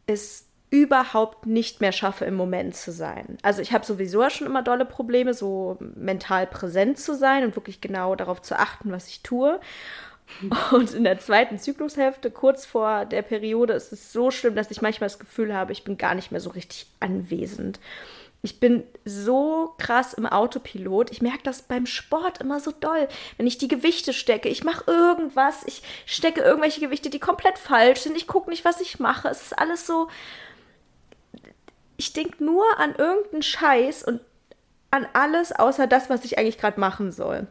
[0.06, 3.38] es überhaupt nicht mehr schaffe, im Moment zu sein.
[3.42, 7.80] Also ich habe sowieso schon immer dolle Probleme, so mental präsent zu sein und wirklich
[7.80, 9.58] genau darauf zu achten, was ich tue.
[10.70, 14.82] Und in der zweiten Zyklushälfte, kurz vor der Periode, ist es so schlimm, dass ich
[14.82, 17.80] manchmal das Gefühl habe, ich bin gar nicht mehr so richtig anwesend.
[18.42, 21.10] Ich bin so krass im Autopilot.
[21.10, 23.06] Ich merke das beim Sport immer so doll.
[23.36, 28.00] Wenn ich die Gewichte stecke, ich mache irgendwas, ich stecke irgendwelche Gewichte, die komplett falsch
[28.00, 28.16] sind.
[28.16, 29.28] Ich gucke nicht, was ich mache.
[29.28, 30.08] Es ist alles so.
[31.98, 34.22] Ich denke nur an irgendeinen Scheiß und
[34.90, 37.46] an alles außer das, was ich eigentlich gerade machen soll.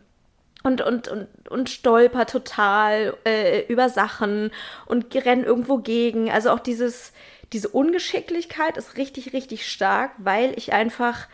[0.64, 4.52] Und, und, und, und stolper total äh, über Sachen
[4.88, 6.32] und renn irgendwo gegen.
[6.32, 7.14] Also auch dieses
[7.54, 11.28] diese Ungeschicklichkeit ist richtig, richtig stark, weil ich einfach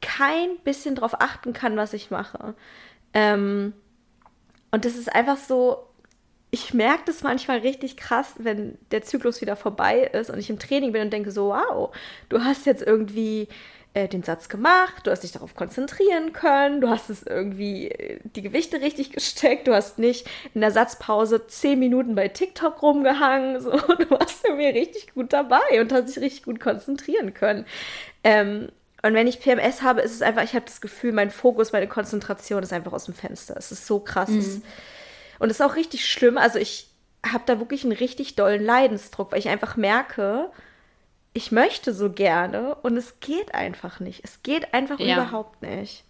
[0.00, 2.54] kein bisschen drauf achten kann, was ich mache.
[3.14, 3.72] Ähm,
[4.70, 5.86] und das ist einfach so,
[6.50, 10.58] ich merke das manchmal richtig krass, wenn der Zyklus wieder vorbei ist und ich im
[10.58, 11.94] Training bin und denke so, wow,
[12.28, 13.48] du hast jetzt irgendwie
[13.94, 18.18] äh, den Satz gemacht, du hast dich darauf konzentrieren können, du hast es irgendwie äh,
[18.24, 23.60] die Gewichte richtig gesteckt, du hast nicht in der Satzpause zehn Minuten bei TikTok rumgehangen,
[23.62, 27.64] so, du warst irgendwie richtig gut dabei und hast dich richtig gut konzentrieren können.
[28.24, 28.68] Ähm,
[29.02, 31.86] und wenn ich PMS habe, ist es einfach, ich habe das Gefühl, mein Fokus, meine
[31.86, 33.54] Konzentration ist einfach aus dem Fenster.
[33.56, 34.30] Es ist so krass.
[34.30, 34.62] Mhm.
[35.38, 36.38] Und es ist auch richtig schlimm.
[36.38, 36.88] Also ich
[37.24, 40.50] habe da wirklich einen richtig dollen Leidensdruck, weil ich einfach merke,
[41.34, 44.22] ich möchte so gerne und es geht einfach nicht.
[44.24, 45.16] Es geht einfach ja.
[45.16, 46.04] überhaupt nicht.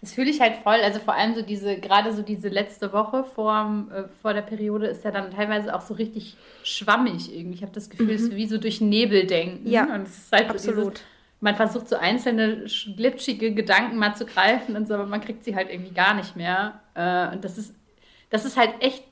[0.00, 0.76] Das fühle ich halt voll.
[0.76, 4.86] Also vor allem so diese, gerade so diese letzte Woche vor, äh, vor der Periode
[4.86, 7.56] ist ja dann teilweise auch so richtig schwammig irgendwie.
[7.56, 8.12] Ich habe das Gefühl, mhm.
[8.12, 9.68] es ist wie so durch Nebel denken.
[9.68, 10.84] Ja, und es ist halt absolut.
[10.84, 11.04] So dieses,
[11.40, 15.56] man versucht so einzelne glitschige Gedanken mal zu greifen und so, aber man kriegt sie
[15.56, 16.80] halt irgendwie gar nicht mehr.
[16.94, 17.74] Äh, und das ist,
[18.30, 19.04] das ist halt echt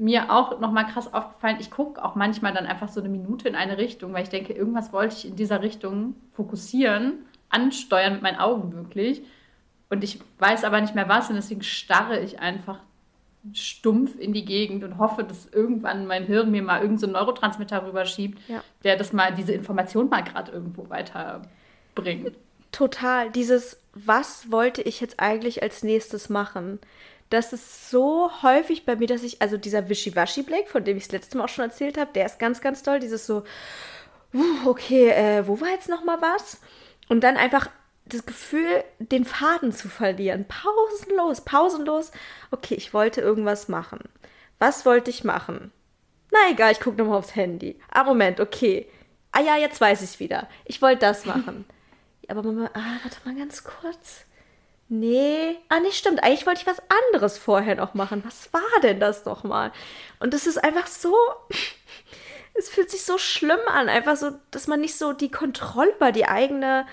[0.00, 3.54] mir auch nochmal krass aufgefallen, ich gucke auch manchmal dann einfach so eine Minute in
[3.54, 8.38] eine Richtung, weil ich denke, irgendwas wollte ich in dieser Richtung fokussieren, ansteuern mit meinen
[8.38, 9.22] Augen wirklich.
[9.90, 12.78] Und ich weiß aber nicht mehr was und deswegen starre ich einfach
[13.52, 17.86] stumpf in die Gegend und hoffe, dass irgendwann mein Hirn mir mal irgendeinen so Neurotransmitter
[17.86, 18.62] rüberschiebt, ja.
[18.84, 22.36] der das mal, diese Information mal gerade irgendwo weiterbringt.
[22.72, 23.30] Total.
[23.30, 26.78] Dieses, was wollte ich jetzt eigentlich als nächstes machen?
[27.30, 31.12] Das ist so häufig bei mir, dass ich, also dieser Wischiwaschi-Blick, von dem ich das
[31.12, 32.98] letzte Mal auch schon erzählt habe, der ist ganz, ganz toll.
[32.98, 33.44] Dieses so,
[34.34, 36.60] uh, okay, äh, wo war jetzt noch mal was?
[37.08, 37.68] Und dann einfach
[38.04, 40.44] das Gefühl, den Faden zu verlieren.
[40.46, 42.10] Pausenlos, pausenlos.
[42.50, 44.00] Okay, ich wollte irgendwas machen.
[44.58, 45.72] Was wollte ich machen?
[46.32, 47.78] Na egal, ich gucke nochmal aufs Handy.
[47.90, 48.88] Ah, Moment, okay.
[49.32, 50.48] Ah ja, jetzt weiß ich wieder.
[50.64, 51.64] Ich wollte das machen.
[52.28, 54.24] Aber Mama, ah, warte mal ganz kurz.
[54.92, 56.20] Nee, ah, nicht stimmt.
[56.20, 58.24] Eigentlich wollte ich was anderes vorher noch machen.
[58.26, 59.70] Was war denn das doch mal?
[60.18, 61.14] Und es ist einfach so,
[62.54, 66.10] es fühlt sich so schlimm an, einfach so, dass man nicht so die Kontrolle über
[66.10, 66.86] die eigene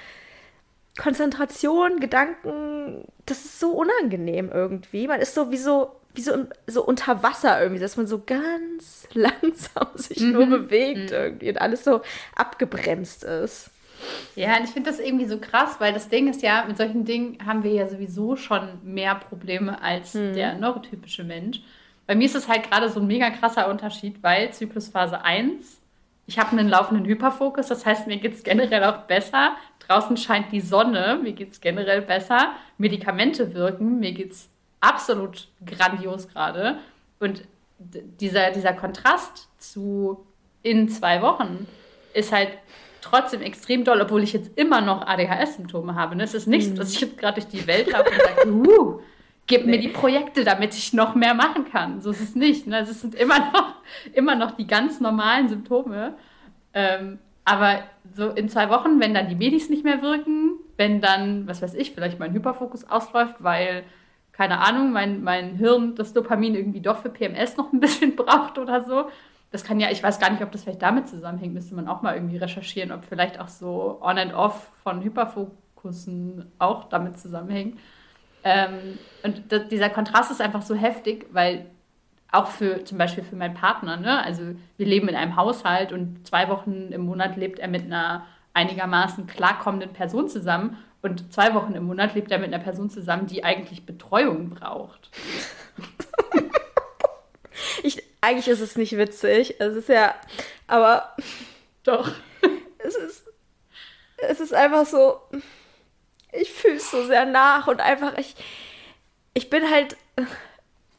[0.96, 5.08] Konzentration, Gedanken, das ist so unangenehm irgendwie.
[5.08, 9.08] Man ist so wie so, wie so, so unter Wasser irgendwie, dass man so ganz
[9.14, 10.34] langsam sich mhm.
[10.34, 11.18] nur bewegt mhm.
[11.18, 12.02] irgendwie und alles so
[12.36, 13.72] abgebremst ist.
[14.36, 17.06] Ja, und ich finde das irgendwie so krass, weil das Ding ist ja, mit solchen
[17.06, 20.34] Dingen haben wir ja sowieso schon mehr Probleme als hm.
[20.34, 21.62] der neurotypische Mensch.
[22.06, 25.82] Bei mir ist es halt gerade so ein mega krasser Unterschied, weil Zyklusphase 1,
[26.26, 29.56] ich habe einen laufenden Hyperfokus, das heißt, mir geht es generell auch besser.
[29.80, 32.54] Draußen scheint die Sonne, mir geht es generell besser.
[32.78, 36.80] Medikamente wirken, mir geht es absolut grandios gerade.
[37.20, 37.44] Und
[37.80, 40.26] dieser, dieser Kontrast zu
[40.64, 41.68] in zwei Wochen
[42.14, 42.50] ist halt
[43.10, 46.16] trotzdem extrem doll, obwohl ich jetzt immer noch ADHS-Symptome habe.
[46.16, 46.24] Ne?
[46.24, 46.76] Es ist nichts, mhm.
[46.76, 49.00] dass ich jetzt gerade durch die Welt laufe und sage, uh,
[49.48, 49.72] gib nee.
[49.72, 52.02] mir die Projekte, damit ich noch mehr machen kann.
[52.02, 52.68] So ist es nicht.
[52.68, 52.80] Ne?
[52.82, 53.76] Es sind immer noch,
[54.14, 56.16] immer noch die ganz normalen Symptome.
[56.74, 57.80] Ähm, aber
[58.14, 61.74] so in zwei Wochen, wenn dann die Medis nicht mehr wirken, wenn dann, was weiß
[61.76, 63.84] ich, vielleicht mein Hyperfokus ausläuft, weil,
[64.34, 68.58] keine Ahnung, mein, mein Hirn das Dopamin irgendwie doch für PMS noch ein bisschen braucht
[68.58, 69.06] oder so,
[69.52, 72.02] das kann ja, ich weiß gar nicht, ob das vielleicht damit zusammenhängt, müsste man auch
[72.02, 77.80] mal irgendwie recherchieren, ob vielleicht auch so On and Off von Hyperfokussen auch damit zusammenhängt.
[78.44, 81.66] Ähm, und dieser Kontrast ist einfach so heftig, weil
[82.32, 84.24] auch für zum Beispiel für meinen Partner, ne?
[84.24, 84.44] Also
[84.76, 89.28] wir leben in einem Haushalt und zwei Wochen im Monat lebt er mit einer einigermaßen
[89.28, 93.44] klarkommenden Person zusammen und zwei Wochen im Monat lebt er mit einer Person zusammen, die
[93.44, 95.10] eigentlich Betreuung braucht.
[97.84, 99.56] ich, eigentlich ist es nicht witzig.
[99.60, 100.16] Es ist ja,
[100.68, 101.16] aber
[101.84, 102.12] doch.
[102.80, 103.24] Es ist,
[104.18, 105.20] es ist einfach so,
[106.32, 108.36] ich fühle es so sehr nach und einfach, ich,
[109.34, 109.98] ich bin halt,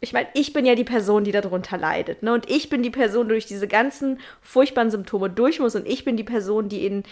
[0.01, 2.23] ich meine, ich bin ja die Person, die darunter leidet.
[2.23, 2.33] Ne?
[2.33, 5.75] Und ich bin die Person, die durch diese ganzen furchtbaren Symptome durch muss.
[5.75, 7.03] Und ich bin die Person, die in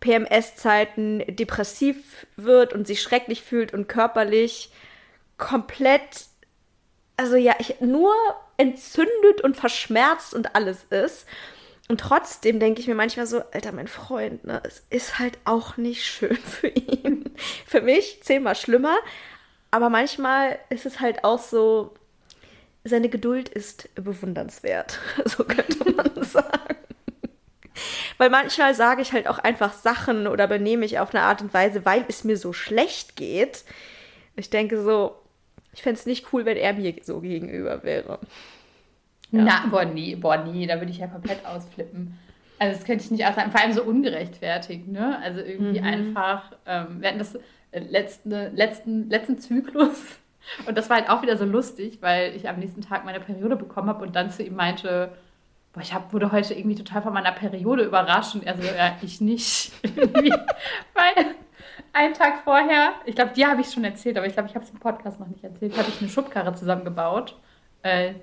[0.00, 4.70] PMS-Zeiten depressiv wird und sich schrecklich fühlt und körperlich
[5.36, 6.26] komplett,
[7.16, 8.12] also ja, ich, nur
[8.56, 11.26] entzündet und verschmerzt und alles ist.
[11.88, 15.76] Und trotzdem denke ich mir manchmal so, Alter, mein Freund, ne, es ist halt auch
[15.76, 17.34] nicht schön für ihn.
[17.66, 18.96] für mich zehnmal schlimmer.
[19.70, 21.94] Aber manchmal ist es halt auch so,
[22.84, 24.98] seine Geduld ist bewundernswert.
[25.24, 26.76] So könnte man sagen.
[28.18, 31.54] Weil manchmal sage ich halt auch einfach Sachen oder benehme mich auf eine Art und
[31.54, 33.64] Weise, weil es mir so schlecht geht.
[34.36, 35.21] Ich denke so,
[35.72, 38.18] ich fände es nicht cool, wenn er mir so gegenüber wäre.
[39.30, 39.42] Ja.
[39.42, 42.18] Na, boah, nee, boah, nee, da würde ich ja komplett ausflippen.
[42.58, 45.18] Also das könnte ich nicht aushalten, vor allem so ungerechtfertigt, ne?
[45.22, 45.86] Also irgendwie mhm.
[45.86, 47.34] einfach, ähm, wir hatten das
[47.72, 50.18] äh, letzten, letzten, letzten Zyklus
[50.66, 53.56] und das war halt auch wieder so lustig, weil ich am nächsten Tag meine Periode
[53.56, 55.10] bekommen habe und dann zu ihm meinte,
[55.72, 58.96] boah, ich hab, wurde heute irgendwie total von meiner Periode überrascht und er so, ja,
[59.00, 59.72] ich nicht.
[59.82, 61.34] weil
[61.92, 64.64] einen Tag vorher, ich glaube, dir habe ich schon erzählt, aber ich glaube, ich habe
[64.64, 67.36] es im Podcast noch nicht erzählt, habe ich eine Schubkarre zusammengebaut.
[67.82, 68.14] Äh,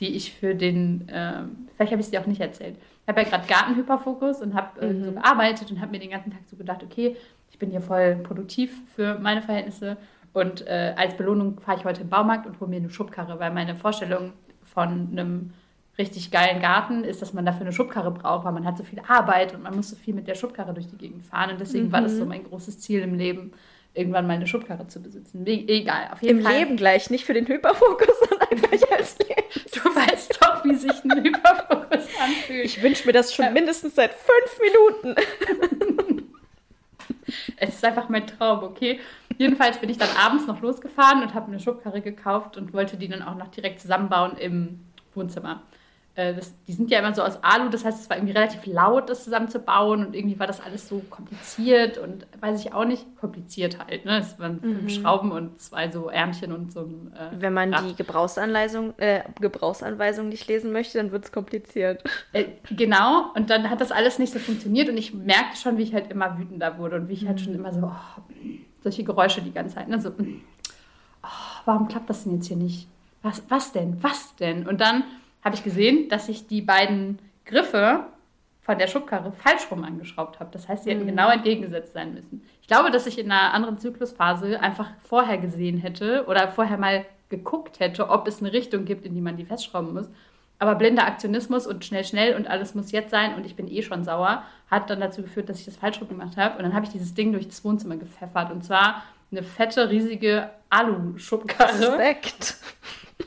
[0.00, 1.42] die ich für den, äh,
[1.74, 2.76] vielleicht habe ich es dir auch nicht erzählt.
[2.76, 5.04] Ich habe ja gerade Gartenhyperfokus und habe äh, mhm.
[5.04, 7.16] so gearbeitet und habe mir den ganzen Tag so gedacht, okay,
[7.50, 9.96] ich bin hier voll produktiv für meine Verhältnisse
[10.32, 13.52] und äh, als Belohnung fahre ich heute im Baumarkt und hole mir eine Schubkarre, weil
[13.52, 15.52] meine Vorstellung von einem
[15.98, 19.00] richtig geilen Garten ist, dass man dafür eine Schubkarre braucht, weil man hat so viel
[19.06, 21.86] Arbeit und man muss so viel mit der Schubkarre durch die Gegend fahren und deswegen
[21.86, 21.92] mhm.
[21.92, 22.28] war das so mhm.
[22.28, 23.52] mein großes Ziel im Leben,
[23.94, 25.46] irgendwann mal eine Schubkarre zu besitzen.
[25.46, 26.52] Egal, auf jeden Im Fall.
[26.52, 29.42] Im Leben gleich, nicht für den Hyperfokus, sondern einfach als Leben.
[29.72, 32.64] Du weißt doch, wie sich ein Hyperfokus anfühlt.
[32.64, 33.50] Ich wünsche mir das schon ja.
[33.50, 35.14] mindestens seit fünf Minuten.
[37.56, 39.00] es ist einfach mein Traum, okay?
[39.38, 43.08] Jedenfalls bin ich dann abends noch losgefahren und habe eine Schubkarre gekauft und wollte die
[43.08, 44.80] dann auch noch direkt zusammenbauen im
[45.14, 45.62] Wohnzimmer.
[46.16, 48.64] Äh, das, die sind ja immer so aus Alu, das heißt, es war irgendwie relativ
[48.64, 53.04] laut, das zusammenzubauen und irgendwie war das alles so kompliziert und weiß ich auch nicht,
[53.20, 54.06] kompliziert halt.
[54.06, 54.20] Ne?
[54.20, 54.88] Es waren fünf mhm.
[54.88, 57.12] Schrauben und zwei so Ärmchen und so ein.
[57.14, 57.84] Äh, Wenn man Rad.
[57.84, 62.02] die Gebrauchsanweisung, äh, Gebrauchsanweisung nicht lesen möchte, dann wird es kompliziert.
[62.32, 65.82] Äh, genau, und dann hat das alles nicht so funktioniert und ich merkte schon, wie
[65.82, 67.58] ich halt immer wütender wurde und wie ich halt schon mhm.
[67.58, 68.22] immer so, oh,
[68.82, 69.88] solche Geräusche die ganze Zeit.
[69.88, 70.00] Ne?
[70.00, 70.12] So,
[71.22, 71.28] oh,
[71.66, 72.88] warum klappt das denn jetzt hier nicht?
[73.22, 74.02] Was, was denn?
[74.02, 74.66] Was denn?
[74.66, 75.04] Und dann
[75.46, 78.06] habe ich gesehen, dass ich die beiden Griffe
[78.62, 80.50] von der Schubkarre falsch rum angeschraubt habe.
[80.52, 81.10] Das heißt, sie hätten mhm.
[81.10, 82.42] genau entgegengesetzt sein müssen.
[82.60, 87.06] Ich glaube, dass ich in einer anderen Zyklusphase einfach vorher gesehen hätte oder vorher mal
[87.28, 90.08] geguckt hätte, ob es eine Richtung gibt, in die man die festschrauben muss.
[90.58, 93.82] Aber blinder Aktionismus und schnell, schnell und alles muss jetzt sein und ich bin eh
[93.82, 96.56] schon sauer, hat dann dazu geführt, dass ich das falsch rum gemacht habe.
[96.56, 98.50] Und dann habe ich dieses Ding durch das Wohnzimmer gepfeffert.
[98.50, 101.98] Und zwar eine fette, riesige Alu-Schubkarre.
[101.98, 102.56] Respekt.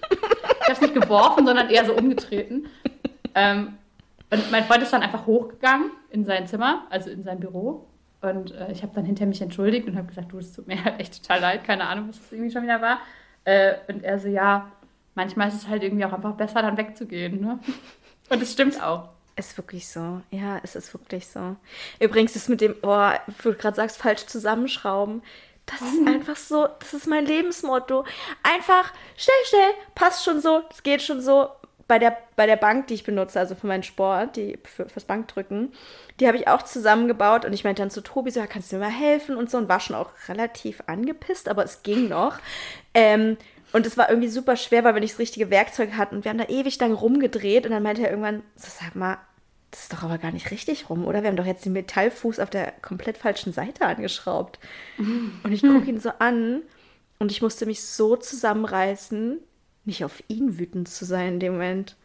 [0.69, 2.67] Ich habe es nicht geworfen, sondern eher so umgetreten.
[3.33, 3.73] Ähm,
[4.29, 7.87] und mein Freund ist dann einfach hochgegangen in sein Zimmer, also in sein Büro.
[8.21, 10.83] Und äh, ich habe dann hinter mich entschuldigt und habe gesagt, du, es tut mir
[10.83, 12.99] halt echt total leid, keine Ahnung, was das irgendwie schon wieder war.
[13.45, 14.71] Äh, und er so, ja,
[15.15, 17.41] manchmal ist es halt irgendwie auch einfach besser, dann wegzugehen.
[17.41, 17.57] Ne?
[18.29, 19.09] Und es stimmt auch.
[19.35, 20.21] Ist wirklich so.
[20.29, 21.55] Ja, es ist wirklich so.
[21.99, 23.09] Übrigens ist mit dem, oh,
[23.41, 25.23] wo du gerade sagst, falsch zusammenschrauben.
[25.69, 28.05] Das ist einfach so, das ist mein Lebensmotto.
[28.43, 31.49] Einfach schnell, schnell, passt schon so, es geht schon so.
[31.87, 35.05] Bei der, bei der Bank, die ich benutze, also für meinen Sport, die für, fürs
[35.05, 35.73] Bankdrücken,
[36.19, 38.75] die habe ich auch zusammengebaut und ich meinte dann zu Tobi so, ja, kannst du
[38.75, 42.37] mir mal helfen und so und war schon auch relativ angepisst, aber es ging noch.
[42.93, 43.37] Ähm,
[43.71, 46.29] und es war irgendwie super schwer, weil wir nicht das richtige Werkzeug hatten und wir
[46.29, 49.17] haben da ewig lang rumgedreht und dann meinte er irgendwann, so sag mal,
[49.71, 51.21] das ist doch aber gar nicht richtig rum, oder?
[51.21, 54.59] Wir haben doch jetzt den Metallfuß auf der komplett falschen Seite angeschraubt.
[54.97, 56.61] Und ich gucke ihn so an
[57.19, 59.39] und ich musste mich so zusammenreißen,
[59.83, 61.97] nicht auf ihn wütend zu sein in dem Moment.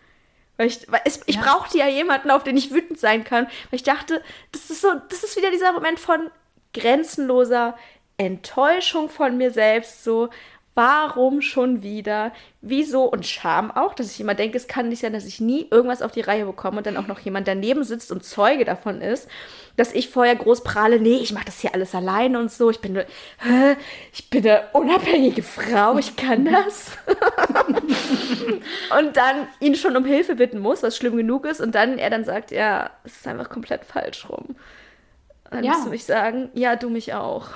[0.57, 1.43] Weil ich, weil es, ich ja.
[1.43, 3.45] brauchte ja jemanden, auf den ich wütend sein kann.
[3.45, 4.23] Weil ich dachte,
[4.53, 6.31] das ist so, das ist wieder dieser Moment von
[6.73, 7.77] grenzenloser
[8.17, 10.05] Enttäuschung von mir selbst.
[10.05, 10.31] So,
[10.75, 12.33] Warum schon wieder?
[12.61, 13.05] Wieso?
[13.05, 16.03] Und Scham auch, dass ich immer denke, es kann nicht sein, dass ich nie irgendwas
[16.03, 19.29] auf die Reihe bekomme und dann auch noch jemand daneben sitzt und Zeuge davon ist,
[19.77, 22.71] dass ich vorher groß prahle, nee, ich mache das hier alles alleine und so.
[22.71, 22.99] Ich bin
[23.47, 23.77] eine,
[24.13, 26.91] ich bin eine unabhängige Frau, ich kann das.
[28.99, 32.11] und dann ihn schon um Hilfe bitten muss, was schlimm genug ist, und dann er
[32.11, 34.57] dann sagt, ja, es ist einfach komplett falsch rum.
[35.51, 35.73] Dann ja.
[35.73, 37.49] musst du mich sagen, ja, du mich auch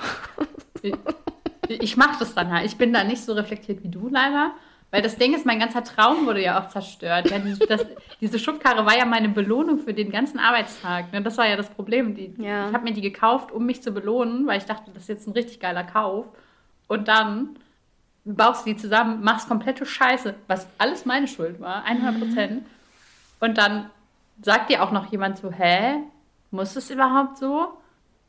[1.69, 2.65] ich mache das dann halt.
[2.65, 4.51] Ich bin da nicht so reflektiert wie du leider.
[4.91, 7.29] Weil das Ding ist, mein ganzer Traum wurde ja auch zerstört.
[7.29, 7.85] Ja, die, das,
[8.21, 11.13] diese Schubkarre war ja meine Belohnung für den ganzen Arbeitstag.
[11.13, 11.21] Ne?
[11.21, 12.15] Das war ja das Problem.
[12.15, 12.67] Die, ja.
[12.67, 15.27] Ich habe mir die gekauft, um mich zu belohnen, weil ich dachte, das ist jetzt
[15.27, 16.25] ein richtig geiler Kauf.
[16.87, 17.57] Und dann
[18.25, 22.51] baust du die zusammen, machst komplette Scheiße, was alles meine Schuld war, 100 Prozent.
[22.53, 22.65] Mhm.
[23.41, 23.91] Und dann
[24.41, 25.99] sagt dir auch noch jemand so, hä,
[26.49, 27.73] muss es überhaupt so?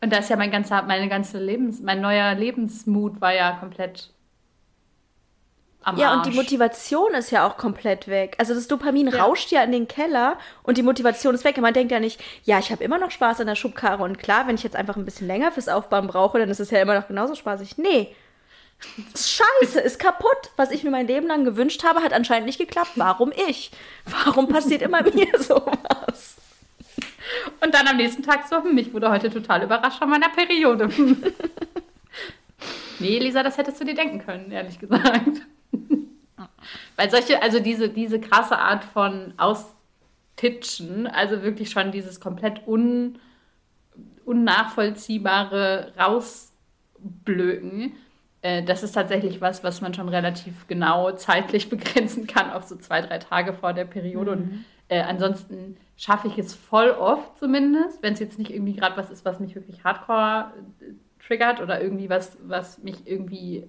[0.02, 4.10] Und da ist ja mein ganzer, meine ganze Lebens, mein neuer Lebensmut war ja komplett
[5.82, 6.16] am ja, Arsch.
[6.26, 8.36] und die Motivation ist ja auch komplett weg.
[8.38, 9.22] Also das Dopamin ja.
[9.22, 11.56] rauscht ja in den Keller und die Motivation ist weg.
[11.56, 14.18] Und man denkt ja nicht, ja, ich habe immer noch Spaß an der Schubkarre und
[14.18, 16.80] klar, wenn ich jetzt einfach ein bisschen länger fürs Aufbauen brauche, dann ist es ja
[16.80, 17.78] immer noch genauso spaßig.
[17.78, 18.14] Nee.
[19.14, 20.50] Scheiße, ist kaputt.
[20.56, 22.92] Was ich mir mein Leben lang gewünscht habe, hat anscheinend nicht geklappt.
[22.96, 23.70] Warum ich?
[24.06, 26.36] Warum passiert immer mir sowas?
[27.60, 30.88] Und dann am nächsten Tag so, hm, mich wurde heute total überrascht von meiner Periode.
[32.98, 35.42] nee, Lisa, das hättest du dir denken können, ehrlich gesagt.
[36.96, 43.18] Weil solche, also diese, diese krasse Art von Austitschen, also wirklich schon dieses komplett un,
[44.24, 47.92] unnachvollziehbare Rausblöken,
[48.42, 52.76] äh, das ist tatsächlich was, was man schon relativ genau zeitlich begrenzen kann auf so
[52.76, 54.36] zwei, drei Tage vor der Periode.
[54.36, 54.42] Mhm.
[54.42, 58.96] Und äh, ansonsten schaffe ich es voll oft zumindest, wenn es jetzt nicht irgendwie gerade
[58.96, 63.66] was ist, was mich wirklich hardcore äh, triggert oder irgendwie was, was mich irgendwie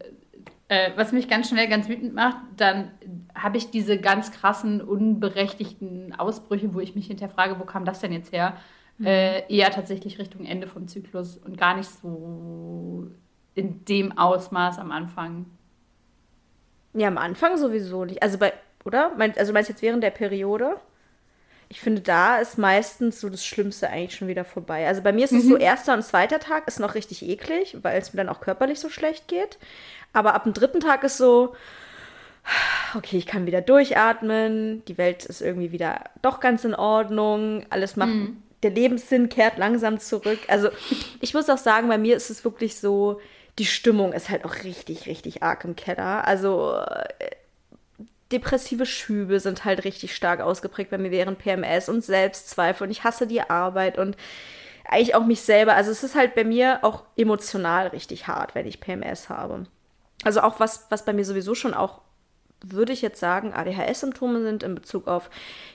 [0.69, 2.91] äh, was mich ganz schnell ganz wütend macht, dann
[3.35, 7.99] habe ich diese ganz krassen, unberechtigten Ausbrüche, wo ich mich hinterher frage, wo kam das
[7.99, 8.55] denn jetzt her?
[8.97, 9.07] Mhm.
[9.07, 13.07] Äh, eher tatsächlich Richtung Ende vom Zyklus und gar nicht so
[13.55, 15.47] in dem Ausmaß am Anfang.
[16.93, 18.23] Ja, am Anfang sowieso nicht.
[18.23, 18.53] Also bei,
[18.85, 19.11] oder?
[19.35, 20.77] Also meinst du jetzt während der Periode?
[21.71, 24.85] Ich finde, da ist meistens so das Schlimmste eigentlich schon wieder vorbei.
[24.87, 25.61] Also bei mir ist es so, mhm.
[25.61, 28.89] erster und zweiter Tag ist noch richtig eklig, weil es mir dann auch körperlich so
[28.89, 29.57] schlecht geht.
[30.11, 31.55] Aber ab dem dritten Tag ist so,
[32.93, 37.95] okay, ich kann wieder durchatmen, die Welt ist irgendwie wieder doch ganz in Ordnung, alles
[37.95, 38.43] macht, mhm.
[38.63, 40.39] der Lebenssinn kehrt langsam zurück.
[40.49, 40.67] Also
[41.21, 43.21] ich muss auch sagen, bei mir ist es wirklich so,
[43.59, 46.27] die Stimmung ist halt auch richtig, richtig arg im Keller.
[46.27, 47.29] Also äh,
[48.31, 53.03] depressive Schübe sind halt richtig stark ausgeprägt bei mir während PMS und Selbstzweifel und ich
[53.03, 54.15] hasse die Arbeit und
[54.85, 55.75] eigentlich auch mich selber.
[55.75, 59.65] Also es ist halt bei mir auch emotional richtig hart, wenn ich PMS habe.
[60.23, 62.01] Also auch was, was bei mir sowieso schon auch,
[62.63, 65.29] würde ich jetzt sagen, ADHS-Symptome sind in Bezug auf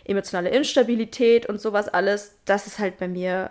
[0.04, 3.50] emotionale Instabilität und sowas alles, das ist halt bei mir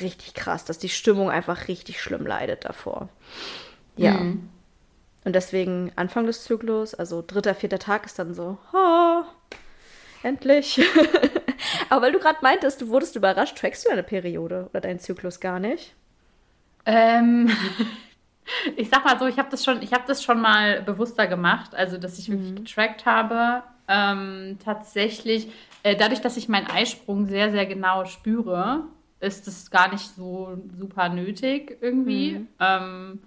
[0.00, 3.08] richtig krass, dass die Stimmung einfach richtig schlimm leidet davor.
[3.96, 4.12] Ja.
[4.12, 4.48] Mhm.
[5.24, 9.22] Und deswegen Anfang des Zyklus, also dritter, vierter Tag ist dann so, oh,
[10.22, 10.80] endlich.
[11.88, 15.38] Aber weil du gerade meintest, du wurdest überrascht, trackst du eine Periode oder deinen Zyklus
[15.38, 15.94] gar nicht?
[16.86, 17.50] Ähm,
[18.76, 21.74] ich sag mal so, ich habe das schon, ich habe das schon mal bewusster gemacht,
[21.74, 22.64] also dass ich wirklich mhm.
[22.64, 23.62] getrackt habe.
[23.88, 25.48] Ähm, tatsächlich,
[25.82, 28.84] äh, dadurch, dass ich meinen Eisprung sehr, sehr genau spüre,
[29.20, 32.32] ist es gar nicht so super nötig irgendwie.
[32.32, 32.48] Mhm.
[32.58, 33.22] Ähm,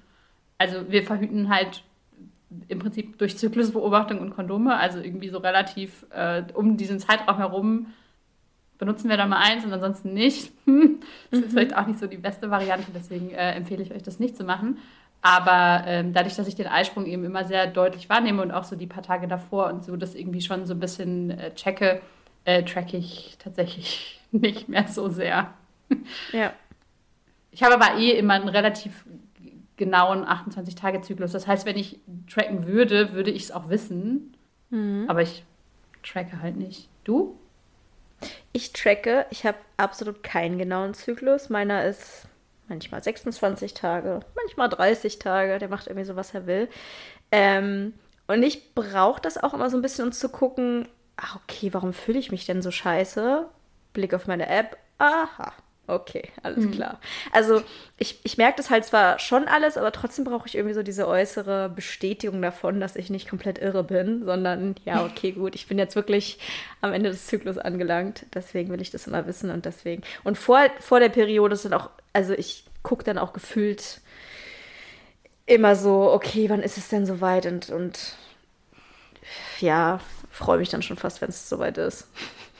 [0.57, 1.83] also wir verhüten halt
[2.67, 7.87] im Prinzip durch Zyklusbeobachtung und Kondome, also irgendwie so relativ äh, um diesen Zeitraum herum
[8.77, 10.51] benutzen wir da mal eins und ansonsten nicht.
[11.31, 11.49] das ist mhm.
[11.49, 14.43] vielleicht auch nicht so die beste Variante, deswegen äh, empfehle ich euch das nicht zu
[14.43, 14.77] machen.
[15.21, 18.75] Aber ähm, dadurch, dass ich den Eisprung eben immer sehr deutlich wahrnehme und auch so
[18.75, 22.01] die paar Tage davor und so das irgendwie schon so ein bisschen äh, checke,
[22.43, 25.53] äh, track ich tatsächlich nicht mehr so sehr.
[26.31, 26.53] Ja.
[27.51, 29.05] Ich habe aber eh immer einen relativ
[29.77, 31.31] genauen 28-Tage-Zyklus.
[31.31, 34.35] Das heißt, wenn ich tracken würde, würde ich es auch wissen.
[34.69, 35.05] Mhm.
[35.07, 35.43] Aber ich
[36.03, 36.89] tracke halt nicht.
[37.03, 37.37] Du?
[38.53, 39.25] Ich tracke.
[39.29, 41.49] Ich habe absolut keinen genauen Zyklus.
[41.49, 42.27] Meiner ist
[42.67, 45.59] manchmal 26 Tage, manchmal 30 Tage.
[45.59, 46.69] Der macht irgendwie so, was er will.
[47.31, 47.93] Ähm,
[48.27, 51.93] und ich brauche das auch immer so ein bisschen, um zu gucken, ach, okay, warum
[51.93, 53.47] fühle ich mich denn so scheiße?
[53.93, 54.77] Blick auf meine App.
[54.97, 55.53] Aha,
[55.87, 56.71] Okay, alles mhm.
[56.71, 56.99] klar.
[57.31, 57.61] Also
[57.97, 61.07] ich, ich merke das halt zwar schon alles, aber trotzdem brauche ich irgendwie so diese
[61.07, 65.77] äußere Bestätigung davon, dass ich nicht komplett irre bin, sondern ja, okay, gut, ich bin
[65.77, 66.39] jetzt wirklich
[66.81, 68.25] am Ende des Zyklus angelangt.
[68.33, 70.01] Deswegen will ich das immer wissen und deswegen.
[70.23, 74.01] Und vor, vor der Periode sind auch, also ich gucke dann auch gefühlt
[75.45, 77.45] immer so, okay, wann ist es denn soweit?
[77.45, 78.15] Und, und
[79.59, 79.99] ja,
[80.31, 82.07] freue mich dann schon fast, wenn es soweit ist.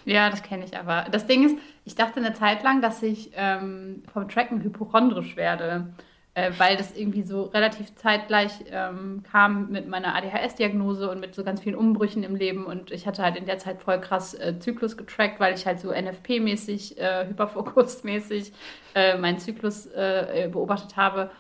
[0.06, 1.08] Ja, das kenne ich aber.
[1.12, 5.94] Das Ding ist, ich dachte eine Zeit lang, dass ich ähm, vom Tracken hypochondrisch werde,
[6.36, 11.44] äh, weil das irgendwie so relativ zeitgleich ähm, kam mit meiner ADHS-Diagnose und mit so
[11.44, 12.65] ganz vielen Umbrüchen im Leben.
[12.65, 15.80] Und ich hatte halt in der Zeit voll krass äh, Zyklus getrackt, weil ich halt
[15.80, 18.54] so NFP-mäßig, äh, Hyperfokus-mäßig
[18.94, 21.32] äh, meinen Zyklus äh, beobachtet habe.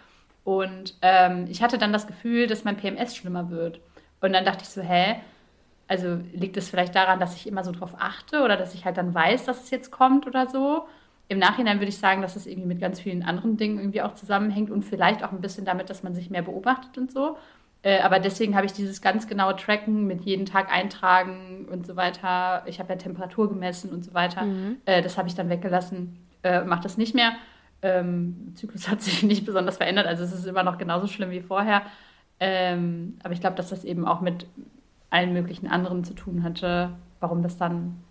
[0.43, 3.79] Und ähm, ich hatte dann das Gefühl, dass mein PMS schlimmer wird.
[4.21, 5.17] Und dann dachte ich so, hä?
[5.87, 8.97] Also liegt es vielleicht daran, dass ich immer so drauf achte oder dass ich halt
[8.97, 10.87] dann weiß, dass es jetzt kommt oder so.
[11.27, 14.13] Im Nachhinein würde ich sagen, dass es irgendwie mit ganz vielen anderen Dingen irgendwie auch
[14.13, 17.37] zusammenhängt und vielleicht auch ein bisschen damit, dass man sich mehr beobachtet und so.
[17.81, 21.95] Äh, aber deswegen habe ich dieses ganz genaue Tracken mit jeden Tag eintragen und so
[21.95, 22.63] weiter.
[22.65, 24.43] Ich habe ja Temperatur gemessen und so weiter.
[24.43, 24.77] Mhm.
[24.85, 26.17] Äh, das habe ich dann weggelassen.
[26.41, 27.33] Äh, Mache das nicht mehr.
[27.83, 30.07] Ähm, Zyklus hat sich nicht besonders verändert.
[30.07, 31.83] Also es ist immer noch genauso schlimm wie vorher.
[32.39, 34.47] Ähm, aber ich glaube, dass das eben auch mit
[35.15, 38.03] allen möglichen anderen zu tun hatte, warum das dann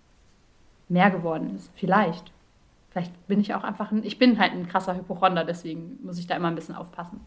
[0.88, 1.70] mehr geworden ist.
[1.74, 2.32] Vielleicht.
[2.90, 6.26] Vielleicht bin ich auch einfach ein, ich bin halt ein krasser Hypochonder, deswegen muss ich
[6.26, 7.20] da immer ein bisschen aufpassen.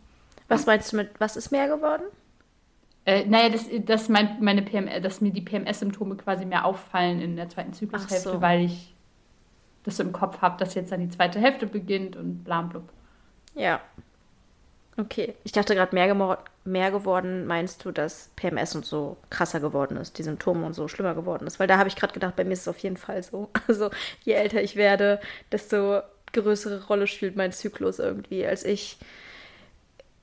[0.47, 2.03] Was meinst du mit, was ist mehr geworden?
[3.05, 7.35] Äh, naja, dass, dass, mein, meine PM, dass mir die PMS-Symptome quasi mehr auffallen in
[7.35, 8.41] der zweiten Zyklushälfte, so.
[8.41, 8.95] weil ich
[9.83, 12.89] das so im Kopf habe, dass jetzt dann die zweite Hälfte beginnt und bla blub.
[13.55, 13.79] Ja.
[14.97, 15.35] Okay.
[15.43, 16.07] Ich dachte gerade, mehr,
[16.67, 20.87] mehr geworden meinst du, dass PMS und so krasser geworden ist, die Symptome und so
[20.87, 21.59] schlimmer geworden ist?
[21.59, 23.49] Weil da habe ich gerade gedacht, bei mir ist es auf jeden Fall so.
[23.67, 23.89] Also
[24.23, 25.19] je älter ich werde,
[25.51, 26.01] desto
[26.33, 28.45] größere Rolle spielt mein Zyklus irgendwie.
[28.45, 28.97] Als ich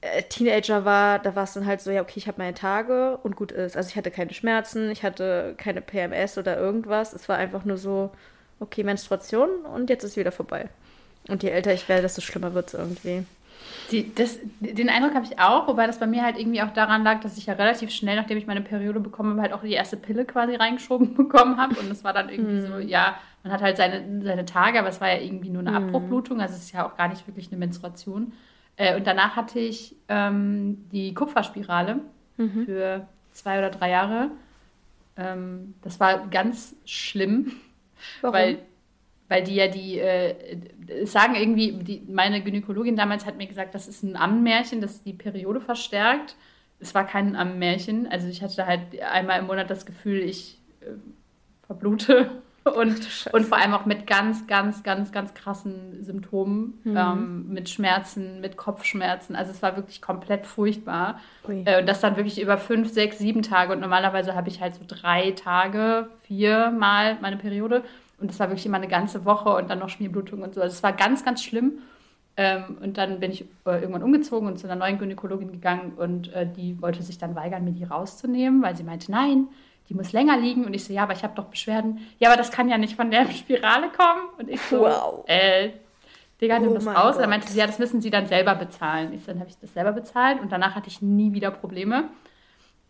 [0.01, 3.19] äh, Teenager war, da war es dann halt so, ja, okay, ich habe meine Tage
[3.23, 3.77] und gut ist.
[3.77, 7.13] Also ich hatte keine Schmerzen, ich hatte keine PMS oder irgendwas.
[7.13, 8.11] Es war einfach nur so,
[8.61, 10.69] okay, Menstruation und jetzt ist wieder vorbei.
[11.29, 13.25] Und je älter ich werde, desto schlimmer wird es irgendwie.
[13.91, 17.05] Die, das, den Eindruck habe ich auch, wobei das bei mir halt irgendwie auch daran
[17.05, 19.73] lag, dass ich ja relativ schnell, nachdem ich meine Periode bekommen habe, halt auch die
[19.73, 21.79] erste Pille quasi reingeschoben bekommen habe.
[21.79, 22.89] Und das war dann irgendwie so, hm.
[22.89, 25.77] ja, man hat halt seine, seine Tage, aber es war ja irgendwie nur eine mm.
[25.77, 28.33] Abbruchblutung, also es ist ja auch gar nicht wirklich eine Menstruation.
[28.77, 32.01] Äh, und danach hatte ich ähm, die Kupferspirale
[32.39, 32.65] mhm.
[32.65, 34.31] für zwei oder drei Jahre.
[35.17, 37.53] Ähm, das war ganz schlimm,
[38.23, 38.35] Warum?
[38.35, 38.59] weil
[39.29, 40.35] weil die ja die, äh,
[41.07, 45.13] sagen irgendwie, die, meine Gynäkologin damals hat mir gesagt, das ist ein Ammenmärchen, das die
[45.13, 46.37] Periode verstärkt.
[46.81, 48.07] Es war kein Ammenmärchen.
[48.07, 50.91] Also ich hatte halt einmal im Monat das Gefühl, ich äh,
[51.67, 52.31] verblute
[52.65, 56.97] und, und vor allem auch mit ganz, ganz, ganz, ganz krassen Symptomen, mhm.
[56.97, 59.37] ähm, mit Schmerzen, mit Kopfschmerzen.
[59.37, 61.21] Also es war wirklich komplett furchtbar.
[61.47, 63.73] Äh, und das dann wirklich über fünf, sechs, sieben Tage.
[63.73, 67.85] Und normalerweise habe ich halt so drei Tage, viermal meine Periode.
[68.25, 70.63] Und das war wirklich immer eine ganze Woche und dann noch Schmierblutung und so.
[70.63, 71.83] Also es war ganz, ganz schlimm.
[72.39, 76.33] Ähm, und dann bin ich äh, irgendwann umgezogen und zu einer neuen Gynäkologin gegangen und
[76.33, 79.49] äh, die wollte sich dann weigern, mir die rauszunehmen, weil sie meinte, nein,
[79.91, 80.65] die muss länger liegen.
[80.65, 82.01] Und ich so, ja, aber ich habe doch Beschwerden.
[82.19, 84.23] Ja, aber das kann ja nicht von der Spirale kommen.
[84.39, 85.23] Und ich so, wow.
[85.27, 85.69] äh,
[86.41, 87.17] Digga, nimm oh das raus.
[87.17, 89.13] Und dann meinte sie, ja, das müssen sie dann selber bezahlen.
[89.13, 92.05] Ich so, dann habe ich das selber bezahlt und danach hatte ich nie wieder Probleme.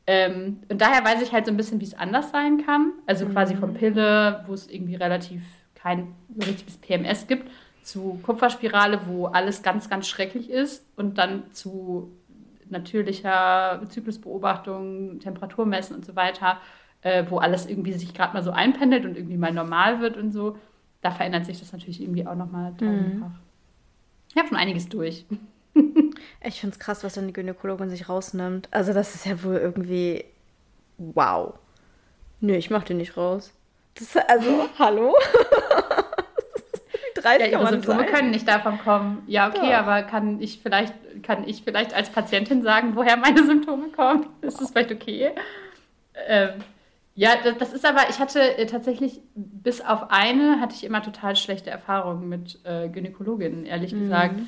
[0.07, 2.93] Ähm, und daher weiß ich halt so ein bisschen, wie es anders sein kann.
[3.07, 3.75] Also quasi von mhm.
[3.75, 5.43] Pille, wo es irgendwie relativ
[5.75, 7.51] kein richtiges PMS gibt,
[7.83, 12.11] zu Kupferspirale, wo alles ganz, ganz schrecklich ist und dann zu
[12.71, 16.59] natürlicher Zyklusbeobachtung, Temperaturmessen und so weiter,
[17.03, 20.33] äh, wo alles irgendwie sich gerade mal so einpendelt und irgendwie mal normal wird und
[20.33, 20.57] so.
[21.03, 23.29] Da verändert sich das natürlich irgendwie auch nochmal tausendfach.
[23.29, 23.39] Mhm.
[24.31, 25.27] Ich habe schon einiges durch.
[26.43, 28.68] Ich finde es krass, was dann die Gynäkologin sich rausnimmt.
[28.70, 30.25] Also, das ist ja wohl irgendwie.
[30.99, 31.55] Wow.
[32.41, 33.53] Nee, ich mach den nicht raus.
[33.95, 35.14] Das, also, hallo?
[37.14, 39.22] Wie ja, ihre Symptome können nicht davon kommen.
[39.27, 39.81] Ja, okay, ja.
[39.81, 44.27] aber kann ich vielleicht, kann ich vielleicht als Patientin sagen, woher meine Symptome kommen?
[44.43, 45.33] Ist das vielleicht okay?
[46.29, 46.61] Ähm,
[47.14, 51.03] ja, das, das, ist aber, ich hatte äh, tatsächlich, bis auf eine, hatte ich immer
[51.03, 54.03] total schlechte Erfahrungen mit äh, Gynäkologinnen, ehrlich mhm.
[54.03, 54.41] gesagt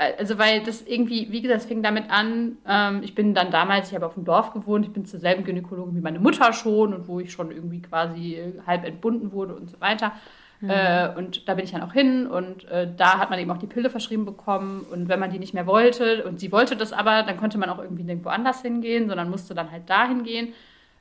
[0.00, 3.88] also weil das irgendwie, wie gesagt, es fing damit an, ähm, ich bin dann damals,
[3.90, 6.94] ich habe auf dem Dorf gewohnt, ich bin zur selben Gynäkologin wie meine Mutter schon
[6.94, 10.12] und wo ich schon irgendwie quasi äh, halb entbunden wurde und so weiter.
[10.60, 10.70] Mhm.
[10.70, 13.58] Äh, und da bin ich dann auch hin und äh, da hat man eben auch
[13.58, 16.94] die Pille verschrieben bekommen und wenn man die nicht mehr wollte und sie wollte das
[16.94, 20.54] aber, dann konnte man auch irgendwie nirgendwo anders hingehen, sondern musste dann halt dahin gehen,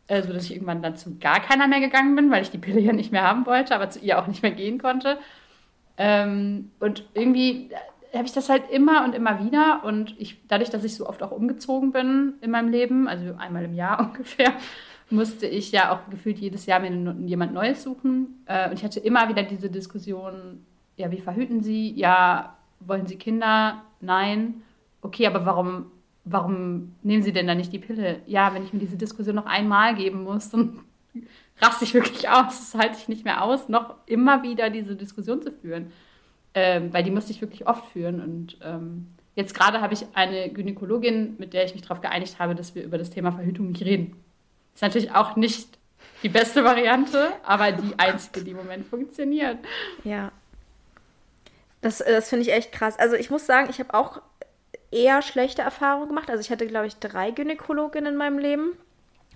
[0.08, 2.82] äh, sodass ich irgendwann dann zu gar keiner mehr gegangen bin, weil ich die Pille
[2.82, 5.20] ja nicht mehr haben wollte, aber zu ihr auch nicht mehr gehen konnte.
[5.98, 7.70] Ähm, und irgendwie
[8.14, 9.84] habe ich das halt immer und immer wieder.
[9.84, 13.66] Und ich, dadurch, dass ich so oft auch umgezogen bin in meinem Leben, also einmal
[13.66, 14.54] im Jahr ungefähr,
[15.10, 18.44] musste ich ja auch gefühlt jedes Jahr mir jemand Neues suchen.
[18.46, 20.66] Äh, und ich hatte immer wieder diese Diskussion,
[20.98, 21.92] ja, wie verhüten Sie?
[21.94, 23.84] Ja, wollen Sie Kinder?
[24.02, 24.62] Nein.
[25.02, 25.92] Okay, aber warum,
[26.26, 28.22] warum nehmen Sie denn dann nicht die Pille?
[28.28, 30.80] Ja, wenn ich mir diese Diskussion noch einmal geben muss, dann
[31.62, 32.72] raste ich wirklich aus.
[32.72, 35.92] Das halte ich nicht mehr aus, noch immer wieder diese Diskussion zu führen
[36.54, 38.22] ähm, weil die musste ich wirklich oft führen.
[38.22, 42.56] Und ähm, jetzt gerade habe ich eine Gynäkologin, mit der ich mich darauf geeinigt habe,
[42.56, 44.16] dass wir über das Thema Verhütung nicht reden.
[44.74, 45.78] Ist natürlich auch nicht
[46.24, 49.58] die beste Variante, aber die einzige, die im Moment funktioniert.
[50.04, 50.32] Ja.
[51.82, 53.00] Das, das finde ich echt krass.
[53.00, 54.22] Also ich muss sagen, ich habe auch
[54.92, 56.30] eher schlechte Erfahrungen gemacht.
[56.30, 58.72] Also ich hatte, glaube ich, drei Gynäkologinnen in meinem Leben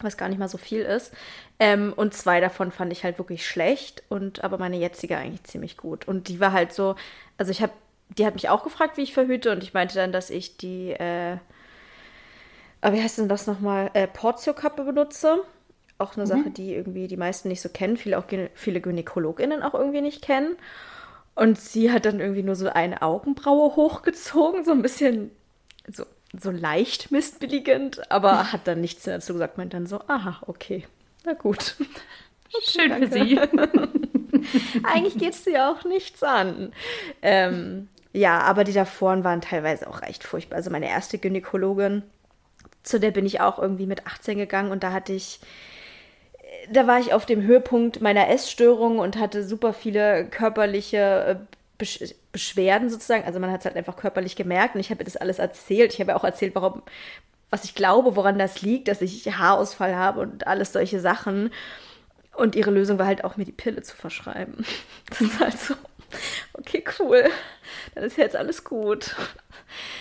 [0.01, 1.13] was gar nicht mal so viel ist.
[1.59, 5.77] Ähm, und zwei davon fand ich halt wirklich schlecht und aber meine jetzige eigentlich ziemlich
[5.77, 6.07] gut.
[6.07, 6.95] Und die war halt so,
[7.37, 7.73] also ich habe,
[8.17, 10.91] die hat mich auch gefragt, wie ich verhüte und ich meinte dann, dass ich die,
[10.91, 11.37] äh,
[12.81, 15.41] wie heißt denn das nochmal, äh, Portio-Kappe benutze.
[15.97, 16.29] Auch eine mhm.
[16.29, 18.25] Sache, die irgendwie die meisten nicht so kennen, viele auch
[18.55, 20.57] viele GynäkologInnen auch irgendwie nicht kennen.
[21.35, 25.31] Und sie hat dann irgendwie nur so eine Augenbraue hochgezogen, so ein bisschen
[25.87, 26.05] so
[26.39, 30.85] so leicht missbilligend, aber hat dann nichts dazu gesagt, meint dann so, aha, okay,
[31.25, 31.75] na gut.
[32.55, 33.07] Okay, Schön danke.
[33.07, 33.39] für Sie.
[34.83, 36.71] Eigentlich geht es dir auch nichts an.
[37.21, 40.57] Ähm, ja, aber die davor waren teilweise auch recht furchtbar.
[40.57, 42.03] Also meine erste Gynäkologin,
[42.83, 45.39] zu der bin ich auch irgendwie mit 18 gegangen und da hatte ich,
[46.71, 53.25] da war ich auf dem Höhepunkt meiner Essstörung und hatte super viele körperliche Beschwerden sozusagen.
[53.25, 55.93] Also man hat es halt einfach körperlich gemerkt und ich habe ihr das alles erzählt.
[55.93, 56.83] Ich habe ja auch erzählt, warum,
[57.49, 61.51] was ich glaube, woran das liegt, dass ich Haarausfall habe und alles solche Sachen.
[62.35, 64.65] Und ihre Lösung war halt auch, mir die Pille zu verschreiben.
[65.09, 65.75] Das ist halt so,
[66.53, 67.25] okay, cool.
[67.93, 69.15] Dann ist jetzt alles gut.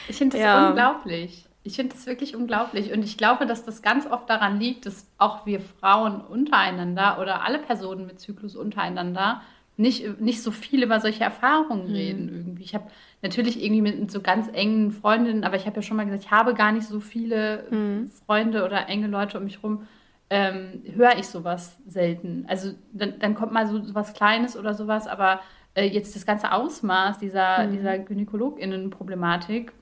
[0.09, 0.69] Ich finde das ja.
[0.69, 1.45] unglaublich.
[1.65, 2.93] Ich finde das wirklich unglaublich.
[2.93, 7.43] Und ich glaube, dass das ganz oft daran liegt, dass auch wir Frauen untereinander oder
[7.43, 9.43] alle Personen mit Zyklus untereinander
[9.77, 11.95] nicht, nicht so viel über solche Erfahrungen mhm.
[11.95, 12.63] reden irgendwie.
[12.63, 12.91] Ich habe
[13.23, 16.25] natürlich irgendwie mit, mit, so ganz engen Freundinnen, aber ich habe ja schon mal gesagt,
[16.25, 18.11] ich habe gar nicht so viele mhm.
[18.27, 19.87] Freunde oder enge Leute um mich rum,
[20.31, 22.45] ähm, höre ich sowas selten.
[22.49, 25.41] Also dann, dann kommt mal so, was Kleines oder sowas, aber
[25.75, 27.73] äh, jetzt das ganze Ausmaß dieser, mhm.
[27.73, 29.73] dieser GynäkologInnen-Problematik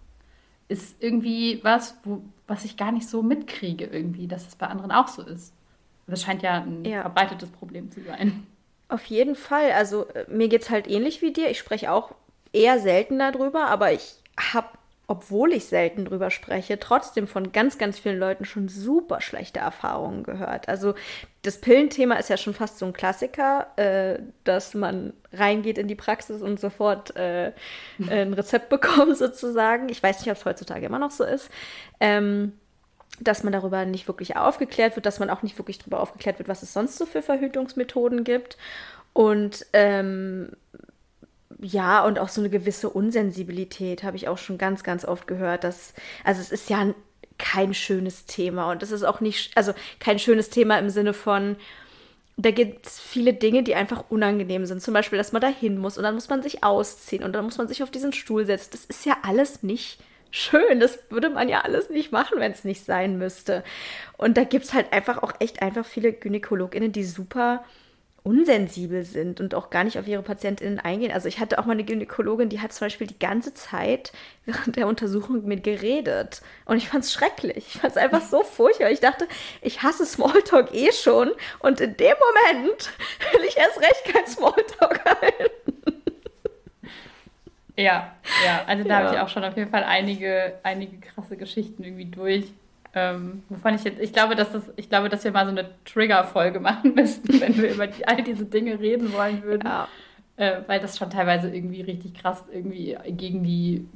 [0.68, 4.92] ist irgendwie was, wo, was ich gar nicht so mitkriege irgendwie, dass es bei anderen
[4.92, 5.52] auch so ist.
[6.06, 7.02] Das scheint ja ein ja.
[7.02, 8.46] verbreitetes Problem zu sein.
[8.90, 9.72] Auf jeden Fall.
[9.72, 11.48] Also äh, mir geht es halt ähnlich wie dir.
[11.48, 12.12] Ich spreche auch
[12.52, 14.68] eher selten darüber, aber ich habe
[15.10, 20.22] obwohl ich selten drüber spreche, trotzdem von ganz, ganz vielen Leuten schon super schlechte Erfahrungen
[20.22, 20.68] gehört.
[20.68, 20.94] Also
[21.42, 25.96] das Pillenthema ist ja schon fast so ein Klassiker, äh, dass man reingeht in die
[25.96, 27.50] Praxis und sofort äh,
[28.08, 29.88] ein Rezept bekommt sozusagen.
[29.88, 31.50] Ich weiß nicht, ob es heutzutage immer noch so ist.
[31.98, 32.52] Ähm,
[33.20, 36.48] dass man darüber nicht wirklich aufgeklärt wird, dass man auch nicht wirklich darüber aufgeklärt wird,
[36.48, 38.56] was es sonst so für Verhütungsmethoden gibt.
[39.12, 40.52] Und ähm,
[41.60, 45.64] ja, und auch so eine gewisse Unsensibilität habe ich auch schon ganz, ganz oft gehört.
[45.64, 45.94] Dass,
[46.24, 46.94] also es ist ja
[47.38, 51.56] kein schönes Thema und es ist auch nicht, also kein schönes Thema im Sinne von,
[52.36, 54.80] da gibt es viele Dinge, die einfach unangenehm sind.
[54.82, 57.44] Zum Beispiel, dass man da hin muss und dann muss man sich ausziehen und dann
[57.44, 58.70] muss man sich auf diesen Stuhl setzen.
[58.72, 59.98] Das ist ja alles nicht
[60.30, 60.80] schön.
[60.80, 63.64] Das würde man ja alles nicht machen, wenn es nicht sein müsste.
[64.16, 67.64] Und da gibt es halt einfach auch echt einfach viele GynäkologInnen, die super
[68.22, 71.12] unsensibel sind und auch gar nicht auf ihre PatientInnen eingehen.
[71.12, 74.12] Also ich hatte auch mal eine Gynäkologin, die hat zum Beispiel die ganze Zeit
[74.44, 76.42] während der Untersuchung mit geredet.
[76.66, 77.56] Und ich fand es schrecklich.
[77.56, 78.90] Ich fand es einfach so furchtbar.
[78.90, 79.26] Ich dachte,
[79.62, 81.30] ich hasse Smalltalk eh schon.
[81.60, 82.14] Und in dem
[82.54, 82.90] Moment
[83.32, 85.69] will ich erst recht kein Smalltalk halten.
[87.80, 88.12] Ja,
[88.44, 89.04] ja, also da ja.
[89.04, 92.52] habe ich auch schon auf jeden Fall einige, einige krasse Geschichten irgendwie durch.
[92.92, 95.70] Ähm, wovon ich jetzt, ich glaube, dass das, ich glaube, dass wir mal so eine
[95.84, 99.66] Trigger-Folge machen müssten, wenn wir über die, all diese Dinge reden wollen würden.
[99.66, 99.88] Ja.
[100.36, 103.86] Äh, weil das schon teilweise irgendwie richtig krass irgendwie gegen die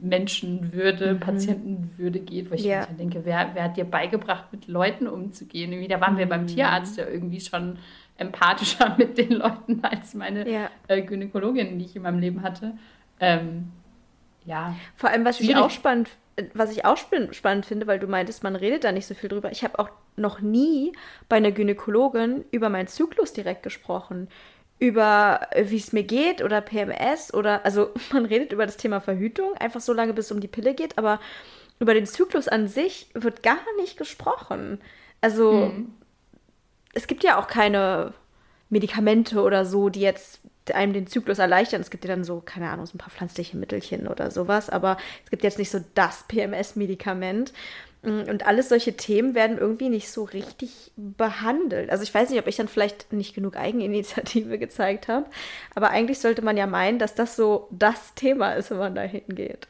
[0.00, 1.20] Menschenwürde, mhm.
[1.20, 2.86] Patientenwürde geht, wo ich ja.
[2.86, 5.72] denke, wer, wer hat dir beigebracht, mit Leuten umzugehen?
[5.72, 6.46] Irgendwie, da waren wir beim mhm.
[6.46, 7.78] Tierarzt ja irgendwie schon
[8.16, 10.70] empathischer mit den Leuten als meine ja.
[10.86, 12.74] äh, Gynäkologin, die ich in meinem Leben hatte.
[13.20, 13.70] Ähm,
[14.44, 14.74] ja.
[14.96, 15.56] Vor allem, was schwierig.
[15.56, 16.20] ich auch spannend finde,
[16.54, 19.52] was ich auch spannend finde, weil du meintest, man redet da nicht so viel drüber.
[19.52, 20.92] Ich habe auch noch nie
[21.28, 24.28] bei einer Gynäkologin über meinen Zyklus direkt gesprochen.
[24.78, 29.00] Über äh, wie es mir geht oder PMS oder, also man redet über das Thema
[29.00, 31.20] Verhütung, einfach so lange, bis es um die Pille geht, aber
[31.78, 34.80] über den Zyklus an sich wird gar nicht gesprochen.
[35.20, 35.94] Also mhm.
[36.92, 38.12] es gibt ja auch keine
[38.68, 40.40] Medikamente oder so, die jetzt
[40.74, 41.80] einem den Zyklus erleichtern.
[41.80, 44.96] Es gibt ja dann so, keine Ahnung, so ein paar pflanzliche Mittelchen oder sowas, aber
[45.24, 47.52] es gibt jetzt nicht so das PMS-Medikament.
[48.02, 51.90] Und alles solche Themen werden irgendwie nicht so richtig behandelt.
[51.90, 55.26] Also ich weiß nicht, ob ich dann vielleicht nicht genug Eigeninitiative gezeigt habe,
[55.74, 59.02] aber eigentlich sollte man ja meinen, dass das so das Thema ist, wenn man da
[59.02, 59.68] hingeht.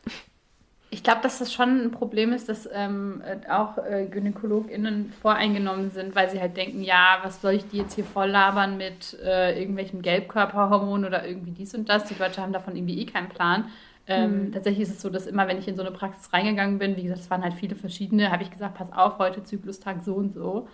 [0.93, 6.17] Ich glaube, dass das schon ein Problem ist, dass ähm, auch äh, GynäkologInnen voreingenommen sind,
[6.17, 9.57] weil sie halt denken, ja, was soll ich die jetzt hier voll labern mit äh,
[9.57, 12.07] irgendwelchen Gelbkörperhormonen oder irgendwie dies und das.
[12.07, 13.71] Die Leute haben davon irgendwie eh keinen Plan.
[14.09, 14.53] Ähm, mhm.
[14.53, 17.05] Tatsächlich ist es so, dass immer, wenn ich in so eine Praxis reingegangen bin, wie
[17.05, 20.35] gesagt, es waren halt viele verschiedene, habe ich gesagt, pass auf, heute Zyklustag so und
[20.35, 20.67] so.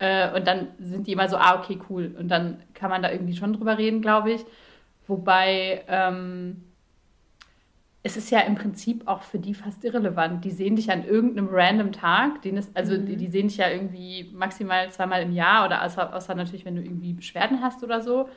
[0.00, 2.16] Äh, und dann sind die immer so, ah, okay, cool.
[2.18, 4.44] Und dann kann man da irgendwie schon drüber reden, glaube ich.
[5.06, 6.64] Wobei, ähm,
[8.02, 10.44] es ist ja im Prinzip auch für die fast irrelevant.
[10.44, 13.06] Die sehen dich an irgendeinem random Tag, den ist, also mhm.
[13.06, 16.76] die, die, sehen dich ja irgendwie maximal zweimal im Jahr oder außer, außer natürlich, wenn
[16.76, 18.28] du irgendwie Beschwerden hast oder so.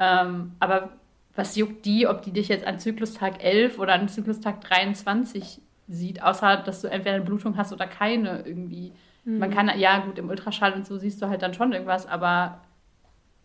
[0.00, 0.90] Ähm, aber
[1.36, 6.22] was juckt die, ob die dich jetzt an Zyklustag 11 oder an Zyklustag 23 sieht,
[6.22, 8.92] außer dass du entweder eine Blutung hast oder keine irgendwie.
[9.24, 9.38] Mhm.
[9.38, 12.62] Man kann, ja gut, im Ultraschall und so siehst du halt dann schon irgendwas, aber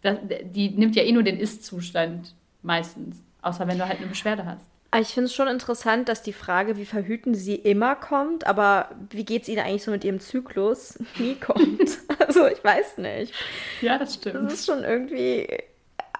[0.01, 4.45] das, die nimmt ja eh nur den Ist-Zustand meistens, außer wenn du halt eine Beschwerde
[4.45, 4.67] hast.
[4.97, 9.23] Ich finde es schon interessant, dass die Frage, wie verhüten sie immer kommt, aber wie
[9.23, 11.99] geht es ihnen eigentlich so mit ihrem Zyklus, nie kommt.
[12.19, 13.33] also ich weiß nicht.
[13.81, 14.35] Ja, das stimmt.
[14.35, 15.47] Das ist schon irgendwie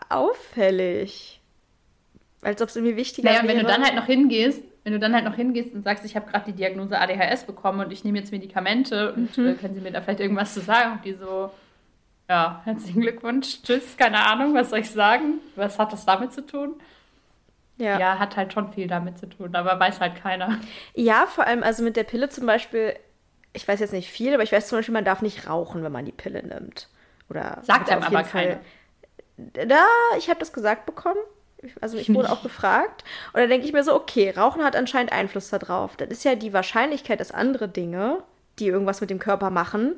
[0.10, 1.42] auffällig.
[2.42, 3.48] Als ob es irgendwie wichtiger naja, wäre.
[3.48, 6.06] Naja, wenn du dann halt noch hingehst, wenn du dann halt noch hingehst und sagst,
[6.06, 9.48] ich habe gerade die Diagnose ADHS bekommen und ich nehme jetzt Medikamente und mhm.
[9.48, 10.94] äh, können Sie mir da vielleicht irgendwas zu sagen?
[10.94, 11.52] Und die so,
[12.30, 15.40] ja, herzlichen Glückwunsch, tschüss, keine Ahnung, was soll ich sagen?
[15.56, 16.76] Was hat das damit zu tun?
[17.80, 17.98] Ja.
[17.98, 20.60] ja, hat halt schon viel damit zu tun, aber weiß halt keiner.
[20.96, 22.94] Ja, vor allem also mit der Pille zum Beispiel,
[23.54, 25.92] ich weiß jetzt nicht viel, aber ich weiß zum Beispiel, man darf nicht rauchen, wenn
[25.92, 26.90] man die Pille nimmt.
[27.30, 28.60] Oder sagt einem aber keiner.
[29.38, 29.86] Da,
[30.18, 31.22] ich habe das gesagt bekommen.
[31.80, 33.06] Also ich wurde auch gefragt.
[33.32, 35.96] Und da denke ich mir so, okay, Rauchen hat anscheinend Einfluss darauf.
[35.96, 38.24] Das ist ja die Wahrscheinlichkeit, dass andere Dinge,
[38.60, 39.96] die irgendwas mit dem Körper machen,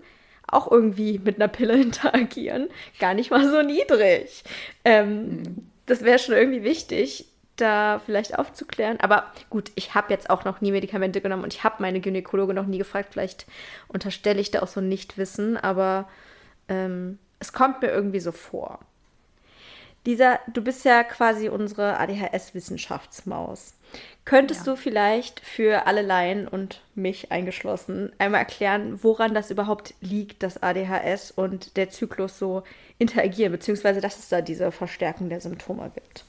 [0.47, 2.69] auch irgendwie mit einer Pille interagieren,
[2.99, 4.43] gar nicht mal so niedrig.
[4.85, 5.67] Ähm, mhm.
[5.87, 7.30] Das wäre schon irgendwie wichtig
[7.61, 8.99] da vielleicht aufzuklären.
[8.99, 12.53] Aber gut, ich habe jetzt auch noch nie Medikamente genommen und ich habe meine Gynäkologe
[12.53, 13.09] noch nie gefragt.
[13.11, 13.45] Vielleicht
[13.87, 16.09] unterstelle ich da auch so Nichtwissen, aber
[16.67, 18.79] ähm, es kommt mir irgendwie so vor.
[20.05, 23.75] Dieser, du bist ja quasi unsere ADHS-Wissenschaftsmaus.
[24.25, 24.73] Könntest ja.
[24.73, 30.63] du vielleicht für alle Laien und mich eingeschlossen einmal erklären, woran das überhaupt liegt, dass
[30.63, 32.63] ADHS und der Zyklus so
[32.97, 36.25] interagieren, beziehungsweise dass es da diese Verstärkung der Symptome gibt?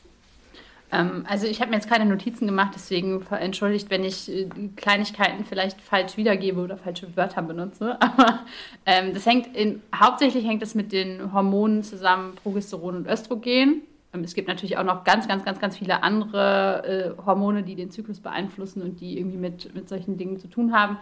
[0.93, 5.45] Ähm, also ich habe mir jetzt keine Notizen gemacht, deswegen entschuldigt, wenn ich äh, Kleinigkeiten
[5.45, 7.97] vielleicht falsch wiedergebe oder falsche Wörter benutze.
[8.01, 8.41] Aber
[8.85, 13.83] ähm, das hängt in, hauptsächlich hängt das mit den Hormonen zusammen, Progesteron und Östrogen.
[14.13, 17.75] Ähm, es gibt natürlich auch noch ganz, ganz, ganz, ganz viele andere äh, Hormone, die
[17.75, 20.99] den Zyklus beeinflussen und die irgendwie mit, mit solchen Dingen zu tun haben.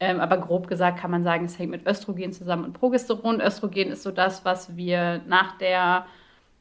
[0.00, 3.40] Ähm, aber grob gesagt kann man sagen, es hängt mit Östrogen zusammen und Progesteron.
[3.40, 6.06] Östrogen ist so das, was wir nach der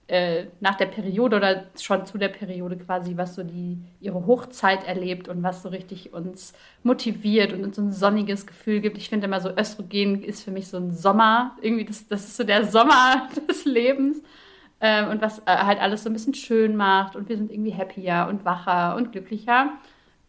[0.08, 4.86] äh, nach der Periode oder schon zu der Periode quasi, was so die ihre Hochzeit
[4.86, 8.98] erlebt und was so richtig uns motiviert und uns so ein sonniges Gefühl gibt.
[8.98, 12.36] Ich finde immer so, Östrogen ist für mich so ein Sommer, irgendwie das, das ist
[12.36, 14.22] so der Sommer des Lebens.
[14.82, 17.74] Ähm, und was äh, halt alles so ein bisschen schön macht und wir sind irgendwie
[17.74, 19.72] happier und wacher und glücklicher.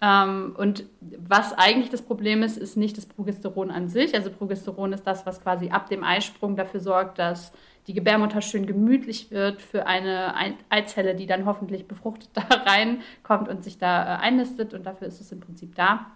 [0.01, 4.15] Ähm, und was eigentlich das Problem ist, ist nicht das Progesteron an sich.
[4.15, 7.53] Also Progesteron ist das, was quasi ab dem Eisprung dafür sorgt, dass
[7.87, 10.35] die Gebärmutter schön gemütlich wird für eine
[10.71, 14.75] Eizelle, die dann hoffentlich befruchtet da reinkommt und sich da äh, einnistet.
[14.75, 16.07] Und dafür ist es im Prinzip da.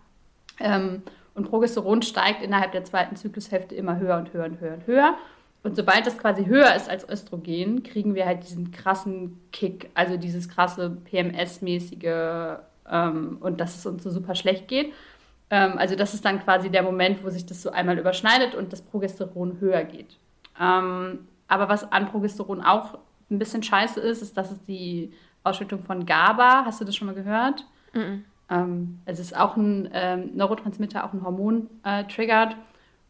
[0.61, 1.03] Ähm,
[1.35, 5.14] und Progesteron steigt innerhalb der zweiten Zyklushälfte immer höher und höher und höher und höher.
[5.62, 10.16] Und sobald das quasi höher ist als Östrogen, kriegen wir halt diesen krassen Kick, also
[10.16, 12.59] dieses krasse PMS-mäßige
[12.91, 14.93] ähm, und dass es uns so super schlecht geht.
[15.51, 18.73] Ähm, also das ist dann quasi der Moment, wo sich das so einmal überschneidet und
[18.73, 20.16] das Progesteron höher geht.
[20.61, 22.99] Ähm, aber was an Progesteron auch
[23.30, 27.07] ein bisschen scheiße ist, ist, dass es die Ausschüttung von GABA, hast du das schon
[27.07, 27.66] mal gehört?
[27.94, 28.24] Mhm.
[28.51, 32.57] Ähm, es ist auch ein ähm, Neurotransmitter, auch ein Hormon äh, triggert.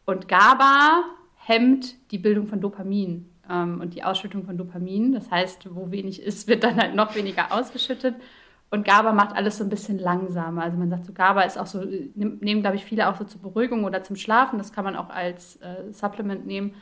[0.05, 1.03] Und GABA
[1.35, 5.13] hemmt die Bildung von Dopamin ähm, und die Ausschüttung von Dopamin.
[5.13, 8.15] Das heißt, wo wenig ist, wird dann halt noch weniger ausgeschüttet.
[8.71, 10.63] Und GABA macht alles so ein bisschen langsamer.
[10.63, 11.83] Also man sagt so, GABA ist auch so,
[12.15, 14.59] nehmen, glaube ich, viele auch so zur Beruhigung oder zum Schlafen.
[14.59, 16.75] Das kann man auch als äh, Supplement nehmen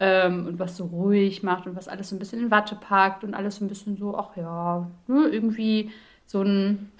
[0.00, 3.24] ähm, und was so ruhig macht und was alles so ein bisschen in Watte packt
[3.24, 5.90] und alles so ein bisschen so, ach ja, ne, irgendwie
[6.26, 6.92] so ein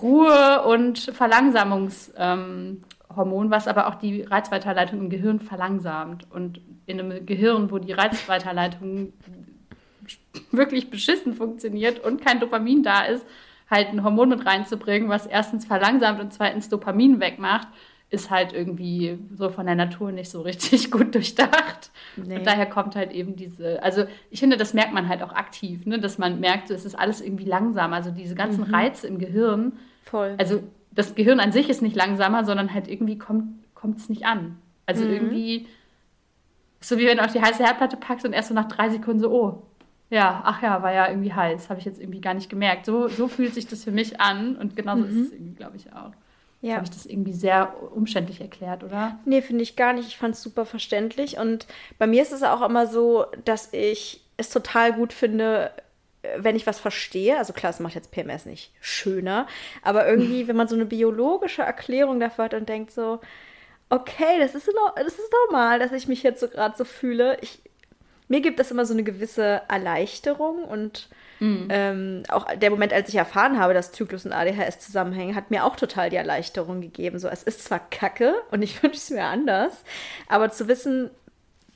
[0.00, 2.84] Ruhe- und Verlangsamungshormon,
[3.44, 6.26] ähm, was aber auch die Reizweiterleitung im Gehirn verlangsamt.
[6.30, 9.12] Und in einem Gehirn, wo die Reizweiterleitung
[10.50, 13.24] wirklich beschissen funktioniert und kein Dopamin da ist,
[13.68, 17.68] halt ein Hormon mit reinzubringen, was erstens verlangsamt und zweitens Dopamin wegmacht,
[18.10, 21.90] ist halt irgendwie so von der Natur nicht so richtig gut durchdacht.
[22.16, 22.38] Nee.
[22.38, 25.86] Und daher kommt halt eben diese, also ich finde, das merkt man halt auch aktiv,
[25.86, 26.00] ne?
[26.00, 27.92] dass man merkt, so, es ist alles irgendwie langsam.
[27.92, 28.74] Also diese ganzen mhm.
[28.74, 29.74] Reize im Gehirn.
[30.02, 30.34] Voll.
[30.38, 34.56] Also das Gehirn an sich ist nicht langsamer, sondern halt irgendwie kommt es nicht an.
[34.86, 35.12] Also mhm.
[35.12, 35.68] irgendwie,
[36.80, 39.20] so wie wenn du auf die heiße Herdplatte packst und erst so nach drei Sekunden
[39.20, 39.62] so, oh,
[40.10, 42.86] ja, ach ja, war ja irgendwie heiß, habe ich jetzt irgendwie gar nicht gemerkt.
[42.86, 45.10] So, so fühlt sich das für mich an und genauso mhm.
[45.10, 46.10] ist es irgendwie, glaube ich, auch.
[46.62, 46.74] Ja.
[46.74, 49.18] Habe ich das irgendwie sehr umständlich erklärt, oder?
[49.24, 50.08] Nee, finde ich gar nicht.
[50.08, 51.38] Ich fand es super verständlich.
[51.38, 51.66] Und
[51.98, 55.72] bei mir ist es auch immer so, dass ich es total gut finde,
[56.36, 59.46] wenn ich was verstehe, also klar, es macht jetzt PMS nicht schöner,
[59.82, 63.20] aber irgendwie, wenn man so eine biologische Erklärung dafür hat und denkt so,
[63.88, 67.38] okay, das ist, das ist normal, dass ich mich jetzt so gerade so fühle.
[67.40, 67.60] Ich,
[68.30, 71.08] mir gibt das immer so eine gewisse Erleichterung und
[71.40, 71.68] Mhm.
[71.70, 75.64] Ähm, auch der Moment, als ich erfahren habe, dass Zyklus und ADHS zusammenhängen, hat mir
[75.64, 77.18] auch total die Erleichterung gegeben.
[77.18, 79.82] So, es ist zwar kacke und ich wünsche es mir anders,
[80.28, 81.10] aber zu wissen,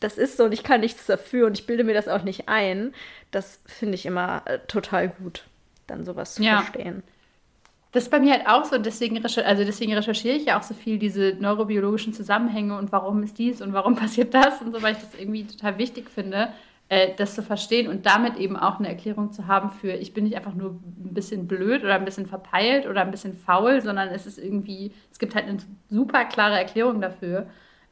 [0.01, 2.47] das ist so und ich kann nichts dafür und ich bilde mir das auch nicht
[2.47, 2.93] ein,
[3.31, 5.45] das finde ich immer äh, total gut,
[5.87, 6.61] dann sowas zu ja.
[6.61, 7.03] verstehen.
[7.95, 10.75] Das ist bei mir halt auch so, deswegen, also deswegen recherchiere ich ja auch so
[10.75, 14.95] viel diese neurobiologischen Zusammenhänge und warum ist dies und warum passiert das und so, weil
[14.95, 16.49] ich das irgendwie total wichtig finde,
[16.89, 20.25] äh, das zu verstehen und damit eben auch eine Erklärung zu haben für, ich bin
[20.25, 24.09] nicht einfach nur ein bisschen blöd oder ein bisschen verpeilt oder ein bisschen faul, sondern
[24.09, 27.47] es ist irgendwie, es gibt halt eine super klare Erklärung dafür.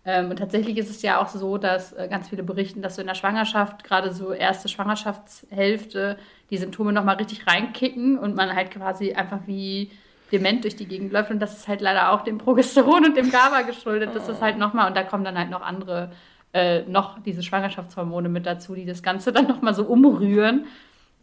[0.04, 3.00] Ähm, und tatsächlich ist es ja auch so, dass äh, ganz viele berichten, dass so
[3.00, 6.18] in der Schwangerschaft, gerade so erste Schwangerschaftshälfte,
[6.50, 9.92] die Symptome nochmal richtig reinkicken und man halt quasi einfach wie
[10.32, 11.30] dement durch die Gegend läuft.
[11.30, 14.10] Und das ist halt leider auch dem Progesteron und dem GABA geschuldet.
[14.14, 16.10] Das ist halt nochmal, und da kommen dann halt noch andere,
[16.52, 20.66] äh, noch diese Schwangerschaftshormone mit dazu, die das Ganze dann nochmal so umrühren.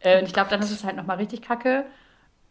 [0.00, 1.84] Äh, und ich glaube, dann ist es halt nochmal richtig kacke.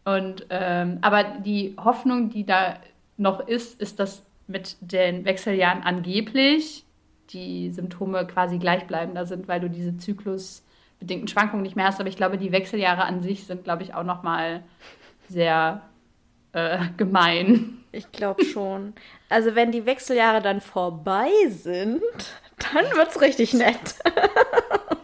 [0.04, 2.76] Und, ähm, aber die Hoffnung, die da
[3.16, 6.84] noch ist, ist, dass mit den Wechseljahren angeblich
[7.32, 12.00] die Symptome quasi gleichbleibender sind, weil du diese zyklusbedingten Schwankungen nicht mehr hast.
[12.00, 14.62] Aber ich glaube, die Wechseljahre an sich sind, glaube ich, auch noch mal
[15.28, 15.82] sehr
[16.52, 17.78] äh, gemein.
[17.92, 18.94] Ich glaube schon.
[19.28, 22.02] Also wenn die Wechseljahre dann vorbei sind,
[22.72, 23.96] dann wird es richtig nett.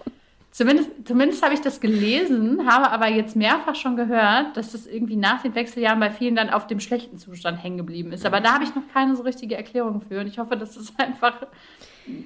[0.56, 5.16] Zumindest, zumindest habe ich das gelesen, habe aber jetzt mehrfach schon gehört, dass das irgendwie
[5.16, 8.24] nach den Wechseljahren bei vielen dann auf dem schlechten Zustand hängen geblieben ist.
[8.24, 10.18] Aber da habe ich noch keine so richtige Erklärung für.
[10.18, 11.46] Und ich hoffe, dass das einfach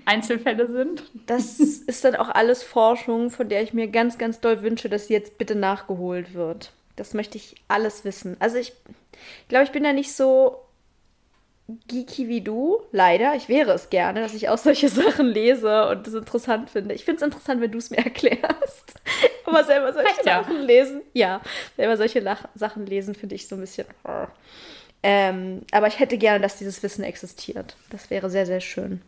[0.04, 1.02] Einzelfälle sind.
[1.26, 5.08] Das ist dann auch alles Forschung, von der ich mir ganz, ganz doll wünsche, dass
[5.08, 6.70] sie jetzt bitte nachgeholt wird.
[6.94, 8.36] Das möchte ich alles wissen.
[8.38, 8.72] Also ich
[9.48, 10.54] glaube, ich bin da nicht so
[11.88, 13.34] geeky wie du, leider.
[13.34, 16.94] Ich wäre es gerne, dass ich auch solche Sachen lese und das interessant finde.
[16.94, 18.94] Ich finde es interessant, wenn du es mir erklärst.
[19.44, 20.42] Aber selber solche ja.
[20.42, 21.40] Sachen lesen, ja,
[21.76, 23.86] selber solche Lach Sachen lesen finde ich so ein bisschen.
[25.02, 27.76] Ähm, aber ich hätte gerne, dass dieses Wissen existiert.
[27.90, 29.00] Das wäre sehr, sehr schön.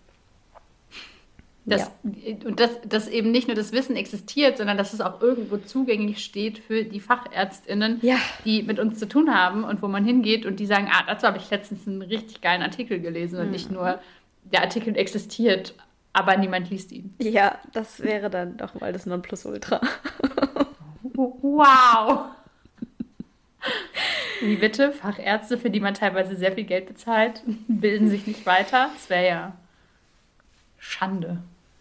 [1.65, 2.35] Das, ja.
[2.45, 6.25] Und dass, dass eben nicht nur das Wissen existiert, sondern dass es auch irgendwo zugänglich
[6.25, 8.17] steht für die FachärztInnen, ja.
[8.45, 11.27] die mit uns zu tun haben und wo man hingeht und die sagen, ah, dazu
[11.27, 13.45] habe ich letztens einen richtig geilen Artikel gelesen mhm.
[13.45, 14.01] und nicht nur,
[14.45, 15.75] der Artikel existiert,
[16.13, 17.15] aber niemand liest ihn.
[17.21, 19.81] Ja, das wäre dann doch mal das Nonplusultra.
[21.15, 22.25] wow!
[24.41, 24.91] Wie bitte?
[24.91, 28.91] Fachärzte, für die man teilweise sehr viel Geld bezahlt, bilden sich nicht weiter.
[28.93, 29.53] Das wäre ja
[30.79, 31.39] Schande.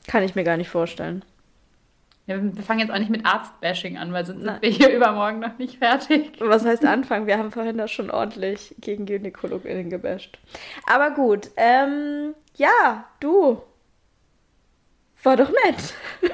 [0.08, 1.24] Kann ich mir gar nicht vorstellen.
[2.28, 5.40] Ja, wir fangen jetzt auch nicht mit Arztbashing an, weil sonst sind wir hier übermorgen
[5.40, 6.34] noch nicht fertig.
[6.40, 7.28] Was heißt anfangen?
[7.28, 10.38] Wir haben vorhin das schon ordentlich gegen GynäkologInnen gebasht.
[10.86, 13.62] Aber gut, ähm, ja, du.
[15.24, 15.94] War doch nett.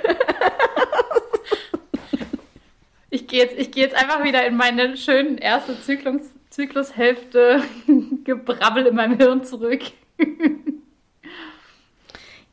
[3.10, 7.62] ich gehe jetzt, geh jetzt einfach wieder in meine schönen erste Zyklus, Zyklushälfte
[8.24, 9.82] Gebrabbel in meinem Hirn zurück.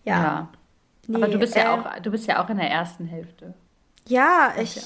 [0.05, 0.23] ja.
[0.23, 0.49] ja.
[1.09, 3.55] Nee, Aber du bist ja äh, auch, du bist ja auch in der ersten Hälfte.
[4.07, 4.83] Ja, ich, ja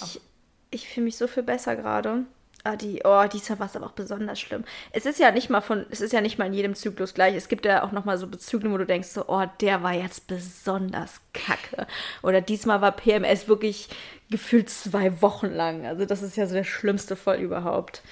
[0.70, 2.24] ich fühle mich so viel besser gerade.
[2.64, 4.64] Ah, die, oh, diesmal war es aber auch besonders schlimm.
[4.92, 7.34] Es ist ja nicht mal von, es ist ja nicht mal in jedem Zyklus gleich.
[7.34, 9.94] Es gibt ja auch noch mal so Bezüge, wo du denkst so, oh, der war
[9.94, 11.86] jetzt besonders kacke.
[12.22, 13.88] Oder diesmal war PMS wirklich
[14.28, 15.86] gefühlt zwei Wochen lang.
[15.86, 18.02] Also das ist ja so der schlimmste Fall überhaupt.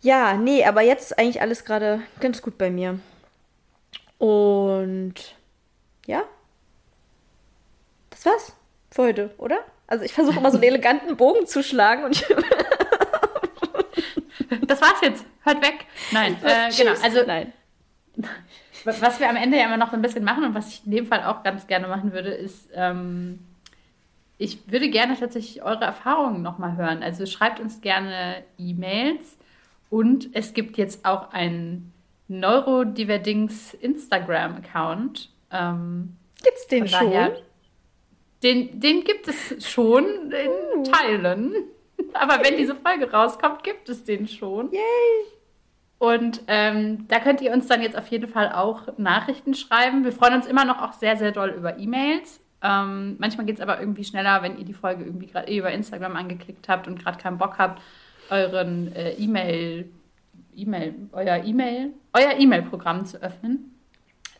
[0.00, 2.98] Ja, nee, aber jetzt ist eigentlich alles gerade ganz gut bei mir.
[4.16, 5.14] Und
[6.06, 6.24] ja,
[8.20, 8.56] das war's
[8.90, 9.60] für heute, oder?
[9.86, 12.24] Also ich versuche immer so einen eleganten Bogen zu schlagen und
[14.66, 15.24] Das war's jetzt.
[15.42, 15.86] Hört weg.
[16.12, 16.92] Nein, äh, genau.
[17.02, 17.52] Also nein.
[18.84, 20.92] Was wir am Ende ja immer noch so ein bisschen machen und was ich in
[20.92, 23.40] dem Fall auch ganz gerne machen würde, ist, ähm,
[24.38, 27.02] ich würde gerne tatsächlich eure Erfahrungen nochmal hören.
[27.02, 29.36] Also schreibt uns gerne E-Mails
[29.90, 31.92] und es gibt jetzt auch einen
[32.28, 35.30] Neurodiverdings Instagram-Account.
[35.50, 37.32] Ähm, Gibt's den schon?
[38.42, 40.82] Den, den gibt es schon in uh.
[40.84, 41.54] Teilen.
[42.14, 44.72] Aber wenn diese Folge rauskommt, gibt es den schon.
[44.72, 44.80] Yay!
[45.98, 50.02] Und ähm, da könnt ihr uns dann jetzt auf jeden Fall auch Nachrichten schreiben.
[50.02, 52.40] Wir freuen uns immer noch auch sehr, sehr doll über E-Mails.
[52.62, 55.70] Ähm, manchmal geht es aber irgendwie schneller, wenn ihr die Folge irgendwie gerade eh über
[55.70, 57.82] Instagram angeklickt habt und gerade keinen Bock habt,
[58.30, 59.90] euren äh, E-Mail,
[60.56, 63.76] E-Mail, euer E-Mail, euer E-Mail-Programm zu öffnen.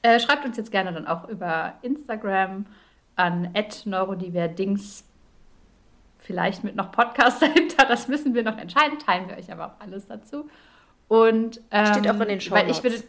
[0.00, 2.64] Äh, schreibt uns jetzt gerne dann auch über Instagram
[3.16, 3.54] an
[3.84, 5.04] neurodiverdings
[6.18, 7.86] vielleicht mit noch Podcast dahinter.
[7.86, 8.98] Das müssen wir noch entscheiden.
[8.98, 10.48] Teilen wir euch aber auch alles dazu.
[11.08, 12.82] Und ähm, steht auch in den Show Notes.
[12.84, 13.02] Würde,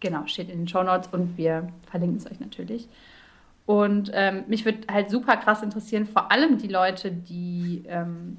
[0.00, 2.88] genau, steht in den Show Notes und wir verlinken es euch natürlich.
[3.64, 8.38] Und ähm, mich würde halt super krass interessieren, vor allem die Leute, die, ähm,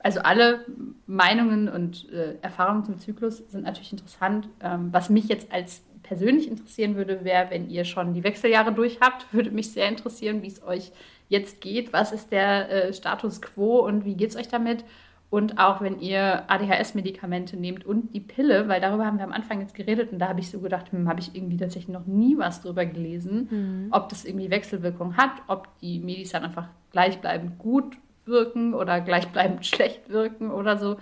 [0.00, 0.64] also alle
[1.06, 4.48] Meinungen und äh, Erfahrungen zum Zyklus sind natürlich interessant.
[4.60, 8.98] Ähm, was mich jetzt als persönlich interessieren würde, wäre, wenn ihr schon die Wechseljahre durch
[9.00, 10.90] habt, würde mich sehr interessieren, wie es euch
[11.28, 11.92] jetzt geht.
[11.92, 14.84] Was ist der äh, Status quo und wie geht es euch damit?
[15.30, 19.60] Und auch wenn ihr ADHS-Medikamente nehmt und die Pille, weil darüber haben wir am Anfang
[19.60, 22.38] jetzt geredet und da habe ich so gedacht, hm, habe ich irgendwie tatsächlich noch nie
[22.38, 23.88] was drüber gelesen, mhm.
[23.90, 29.66] ob das irgendwie Wechselwirkung hat, ob die Medis dann einfach gleichbleibend gut wirken oder gleichbleibend
[29.66, 30.96] schlecht wirken oder so.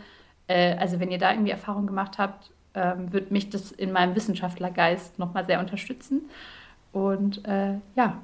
[0.49, 4.15] Äh, also wenn ihr da irgendwie Erfahrung gemacht habt, ähm, wird mich das in meinem
[4.15, 6.31] Wissenschaftlergeist nochmal sehr unterstützen.
[6.93, 8.23] Und äh, ja,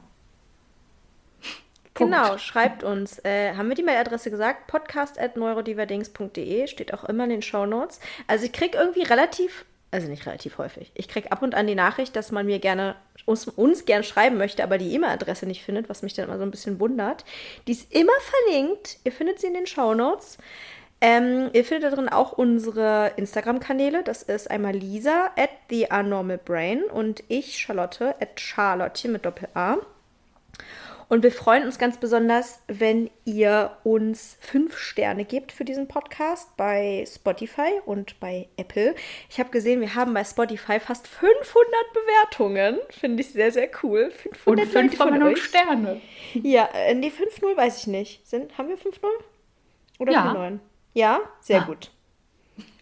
[1.94, 3.18] Genau, schreibt uns.
[3.24, 4.66] Äh, haben wir die Mailadresse gesagt?
[4.66, 8.00] podcast.neurodiverdings.de steht auch immer in den Show Notes.
[8.26, 11.74] Also ich kriege irgendwie relativ, also nicht relativ häufig, ich kriege ab und an die
[11.74, 12.96] Nachricht, dass man mir gerne,
[13.26, 16.44] uns, uns gern schreiben möchte, aber die E-Mail-Adresse nicht findet, was mich dann immer so
[16.44, 17.26] ein bisschen wundert.
[17.66, 18.96] Die ist immer verlinkt.
[19.04, 20.38] Ihr findet sie in den Show Notes.
[21.04, 24.04] Ähm, ihr findet da drin auch unsere Instagram-Kanäle.
[24.04, 25.88] Das ist einmal Lisa at the
[26.44, 29.78] Brain und ich, Charlotte, at Charlotte mit Doppel-A.
[31.08, 36.56] Und wir freuen uns ganz besonders, wenn ihr uns fünf Sterne gebt für diesen Podcast
[36.56, 38.94] bei Spotify und bei Apple.
[39.28, 41.44] Ich habe gesehen, wir haben bei Spotify fast 500
[41.92, 42.78] Bewertungen.
[42.90, 44.12] Finde ich sehr, sehr cool.
[44.12, 46.00] 500 und 5 Sterne.
[46.34, 48.26] Ja, äh, nee, 5-0 weiß ich nicht.
[48.26, 49.00] Sind, haben wir 5-0?
[49.98, 50.32] Oder ja.
[50.32, 50.60] 4-9?
[50.94, 51.64] Ja, sehr ah.
[51.64, 51.90] gut.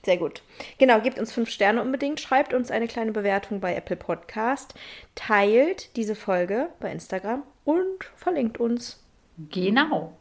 [0.05, 0.43] Sehr gut.
[0.79, 4.75] Genau, gebt uns fünf Sterne unbedingt, schreibt uns eine kleine Bewertung bei Apple Podcast,
[5.15, 9.03] teilt diese Folge bei Instagram und verlinkt uns.
[9.51, 10.17] Genau.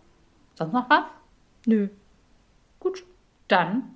[0.56, 1.06] Sonst noch was?
[1.66, 1.88] Nö.
[2.80, 3.06] Gut,
[3.48, 3.96] dann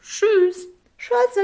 [0.00, 0.68] tschüss.
[0.98, 1.38] Tschüss.